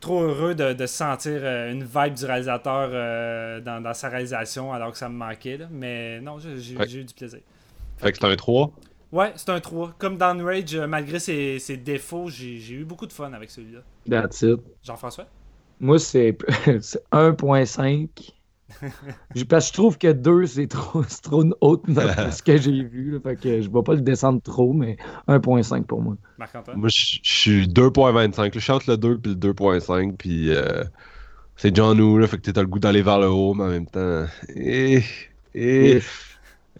[0.00, 4.72] trop heureux de, de sentir euh, une vibe du réalisateur euh, dans, dans sa réalisation
[4.72, 5.56] alors que ça me manquait.
[5.58, 5.68] là.
[5.70, 6.88] Mais non, j'ai j'ai- Ouais.
[6.88, 7.40] j'ai eu du plaisir.
[7.98, 8.72] fait que c'est un 3.
[9.12, 9.94] Ouais, c'est un 3.
[9.98, 13.80] Comme dans Rage, malgré ses, ses défauts, j'ai j'ai eu beaucoup de fun avec celui-là.
[14.10, 14.60] That's it.
[14.82, 15.26] Jean-François?
[15.80, 16.36] Moi, c'est
[16.80, 18.08] c'est 1.5.
[19.34, 22.30] Je- Parce que je trouve que 2, c'est trop, c'est trop une haute note de
[22.30, 23.12] ce que j'ai vu.
[23.12, 23.20] là.
[23.20, 24.96] fait que je ne vais pas le descendre trop, mais
[25.26, 26.16] 1.5 pour moi.
[26.38, 26.78] Marc-Antoine?
[26.78, 28.52] Moi, je je suis 2.25.
[28.54, 30.84] Je chante le 2 puis le 2.5, puis euh,
[31.56, 33.68] c'est John Woo, là, fait que t'as le goût d'aller vers le haut, mais en
[33.68, 34.26] même temps.
[34.48, 35.02] Et,
[35.54, 36.00] et, et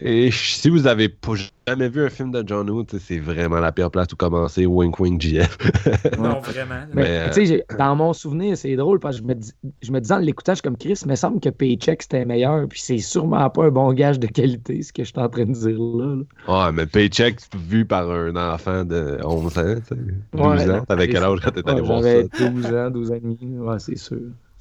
[0.31, 1.33] si vous avez pas
[1.67, 4.67] jamais vu un film de John Woo, c'est vraiment la pire place où commencer.
[4.67, 5.57] Wink wink GF.
[6.19, 6.81] Non, vraiment.
[6.93, 10.01] Mais, Mais, euh, dans mon souvenir, c'est drôle parce que je me, dis, je me
[10.01, 13.49] disais en suis comme Chris, il me semble que Paycheck c'était meilleur, puis c'est sûrement
[13.51, 16.17] pas un bon gage de qualité, ce que je suis en train de dire là.
[16.17, 16.67] là.
[16.67, 17.39] Ouais, mais Paycheck
[17.69, 20.01] vu par un enfant de 11 ans, tu sais,
[20.33, 20.85] 12 Ouais, ans.
[20.87, 22.09] T'avais quel âge quand t'étais allé Ouais, voir ça?
[22.11, 23.39] J'avais 12 ans, 12 ans et demi.
[23.59, 24.19] Ouais, c'est sûr.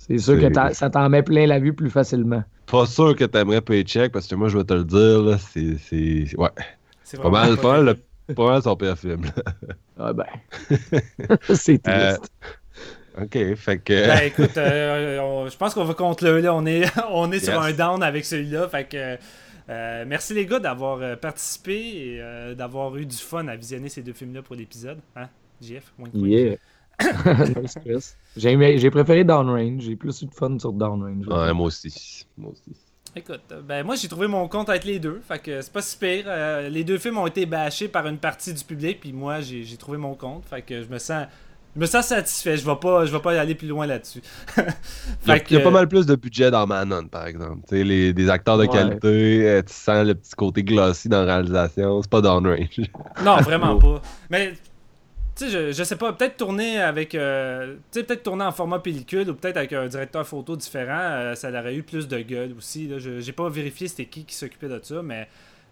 [0.08, 2.44] C'est sûr que ça t'en met plein la vue plus facilement.
[2.66, 5.78] Pas sûr que t'aimerais Paycheck, parce que moi, je vais te le dire, là, c'est...
[5.78, 6.50] c'est- Ouais,
[7.04, 7.86] C'est pas mal, pas mal,
[8.28, 9.24] le- pas mal son pire film.
[9.26, 9.32] là.
[10.00, 10.26] Ah ben.
[11.54, 11.88] c'est triste.
[11.88, 14.08] Euh, OK, fait que...
[14.08, 16.54] Ben écoute, euh, on- je pense qu'on va conclure là.
[16.56, 17.64] On est, on est sur Yes.
[17.64, 18.68] un down avec celui-là.
[18.70, 19.18] Fait que
[19.70, 23.88] euh, merci les gars d'avoir euh, participé et euh, d'avoir eu du fun à visionner
[23.90, 24.98] ces deux films-là pour l'épisode.
[25.16, 25.28] Hein,
[25.62, 25.94] JF?
[26.16, 26.56] Yeah.
[28.36, 29.82] J'ai préféré Downrange.
[29.82, 31.28] J'ai plus eu de fun sur Downrange.
[31.28, 32.26] Ouais, moi aussi.
[32.38, 32.76] Moi aussi.
[33.16, 35.84] Écoute, euh, ben moi j'ai trouvé mon compte avec les deux, fait que c'est pas
[35.84, 36.24] si pire.
[36.28, 39.64] Euh, les deux films ont été bâchés par une partie du public, puis moi j'ai
[39.78, 41.28] trouvé mon compte, fait que je me sens,
[41.76, 42.58] je me sens satisfait.
[42.58, 44.24] Je vais pas, je vais pas aller plus loin là-dessus.
[44.58, 44.66] Il y,
[45.32, 47.60] a, Fait il y a que- pas mal plus de budget dans Manon, par exemple.
[47.70, 48.68] Tu sais, les, des acteurs de Ouais.
[48.70, 52.02] qualité, euh, tu sens le petit côté glossy dans la réalisation.
[52.02, 52.80] C'est pas downrange.
[53.24, 54.02] Non, vraiment pas.
[54.32, 54.54] Mais
[55.36, 58.52] tu sais, je, je sais pas, peut-être tourner avec, euh, tu sais, peut-être tourner en
[58.52, 62.20] format pellicule ou peut-être avec un directeur photo différent, euh, ça aurait eu plus de
[62.20, 62.88] gueule aussi.
[62.88, 63.00] Là.
[63.00, 65.28] Je- J'ai pas vérifié c'était qui qui s'occupait de ça, mais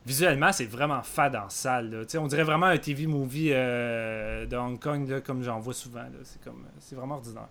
[0.06, 1.92] visuellement, c'est vraiment fade en salle.
[1.92, 2.06] là.
[2.06, 5.60] Tu sais, On dirait vraiment un TV movie euh, de Hong Kong, là, comme j'en
[5.60, 6.00] vois souvent.
[6.04, 6.20] là.
[6.24, 7.50] C'est comme, c'est vraiment ordinaire.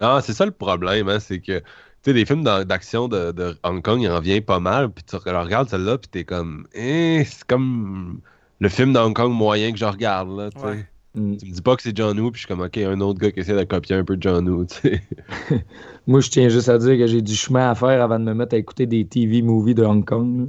[0.00, 1.64] Ah, c'est ça le problème, hein, c'est que, tu
[2.02, 5.16] sais, les films d'action de, de Hong Kong, il en vient pas mal, puis tu
[5.16, 8.20] re- regardes celle-là, puis t'es comme, eh, c'est comme
[8.60, 10.68] le film de Hong Kong moyen que je regarde, là, tu sais.
[10.68, 10.89] Ouais.
[11.14, 11.36] Mm.
[11.38, 13.18] Tu me dis pas que c'est John Woo, puis je suis comme, ok, un autre
[13.18, 15.02] gars qui essaie de copier un peu John Woo, tu sais.
[16.06, 18.34] Moi, je tiens juste à dire que j'ai du chemin à faire avant de me
[18.34, 20.48] mettre à écouter des TV movies de Hong Kong.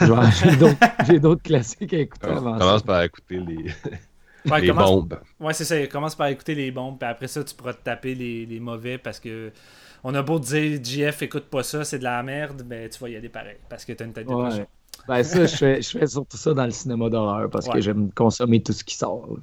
[1.06, 2.86] J'ai d'autres- classiques à écouter avant commence ça.
[2.86, 3.66] par écouter les,
[4.50, 5.18] Ouais, les commence- bombes.
[5.40, 5.86] Ouais, c'est ça.
[5.86, 8.98] Commence par écouter les bons, puis après ça, tu pourras te taper les, les mauvais
[8.98, 9.50] parce que
[10.04, 12.98] on a beau te dire GF, écoute pas ça, c'est de la merde, ben tu
[12.98, 14.34] vas y aller pareil parce que t'as une tête de.
[14.34, 14.66] Ouais.
[15.08, 17.74] Ben ça, je fais, je fais surtout ça dans le cinéma d'horreur parce Ouais.
[17.74, 19.28] que j'aime consommer tout ce qui sort.
[19.30, 19.36] là.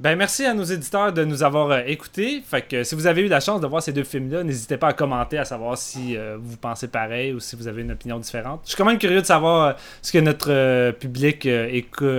[0.00, 2.42] Ben merci à nos éditeurs de nous avoir euh, écoutés.
[2.42, 4.88] Fait que si vous avez eu la chance de voir ces deux films-là, n'hésitez pas
[4.88, 8.18] à commenter à savoir si euh, vous pensez pareil ou si vous avez une opinion
[8.18, 8.62] différente.
[8.64, 11.46] Je suis quand même curieux de savoir euh, ce que notre public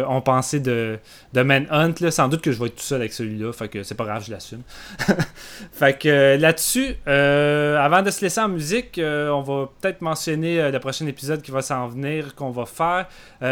[0.07, 0.99] ont pensé de,
[1.33, 1.95] Manhunt.
[2.01, 2.11] Là.
[2.11, 3.51] Sans doute que je vais être tout seul avec celui-là.
[3.51, 4.61] Fait que c'est pas grave, je l'assume.
[5.71, 11.07] fait que là-dessus, avant de se laisser en musique, on va peut-être mentionner le prochain
[11.07, 13.07] épisode qui va s'en venir, qu'on va faire.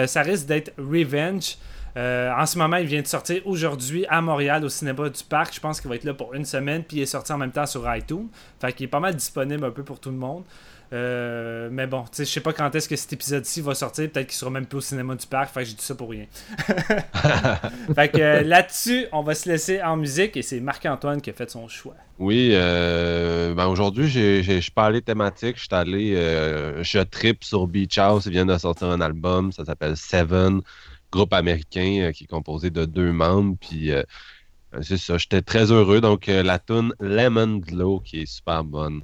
[0.08, 1.58] Ça risque d'être Revenge.
[1.98, 5.54] Euh, en ce moment, il vient de sortir aujourd'hui à Montréal au cinéma du parc.
[5.54, 7.52] Je pense qu'il va être là pour une semaine, puis il est sorti en même
[7.52, 8.28] temps sur iTunes.
[8.60, 10.44] Fait qu'il est pas mal disponible un peu pour tout le monde.
[10.92, 14.10] Euh, mais bon, tu sais, je sais pas quand est-ce que cet épisode-ci va sortir.
[14.10, 15.54] Peut-être qu'il sera même plus au cinéma du parc.
[15.54, 16.26] Fait que j'ai dit ça pour rien.
[17.96, 21.34] fait que euh, là-dessus, on va se laisser en musique et c'est Marc-Antoine qui a
[21.34, 21.96] fait son choix.
[22.18, 27.46] Oui, euh, ben aujourd'hui, je suis pas allé thématique, je suis allé, euh, je trip
[27.46, 30.62] sur Beach House, ils viennent de sortir un album, ça s'appelle Seven,
[31.12, 34.04] groupe américain euh, qui est composé de deux membres, puis euh,
[34.74, 39.04] euh, c'est ça, j'étais très heureux, donc la tune Lemon Glow qui est super bonne.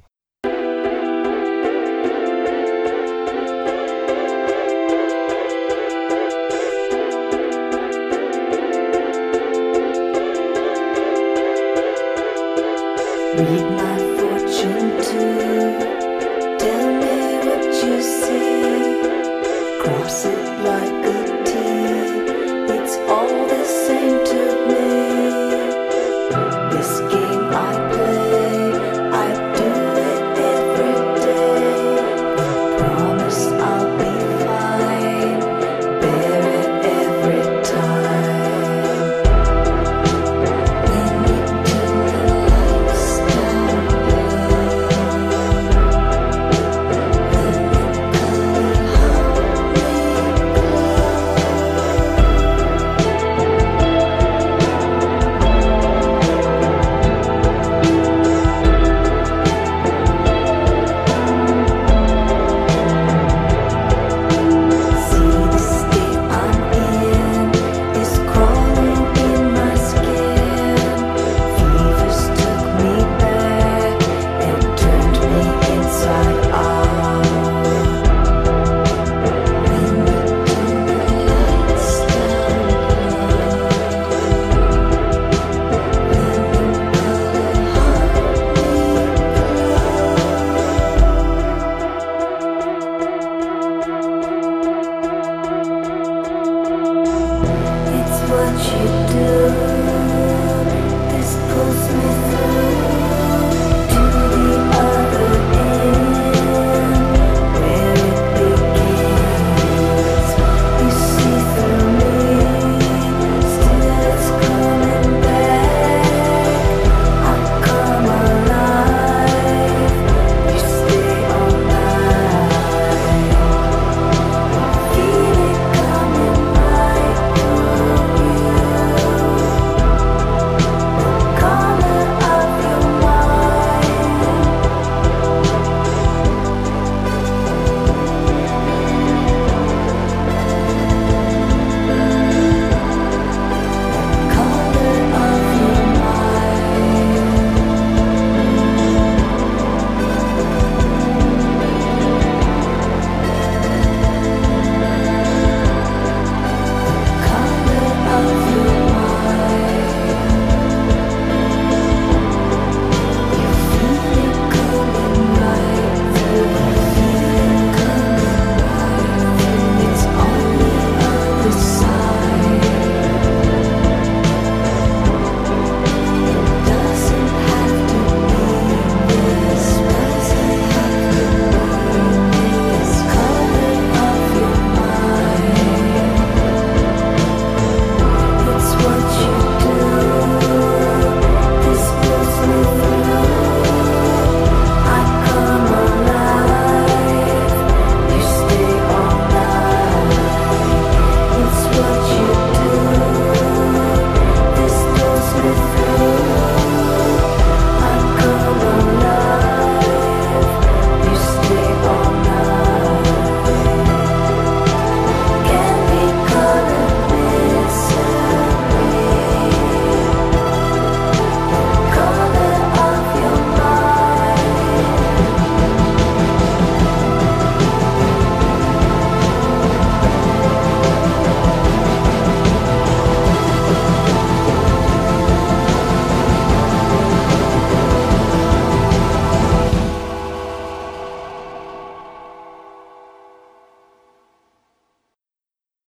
[16.58, 18.46] Tell me what you see.
[19.82, 20.45] Cross it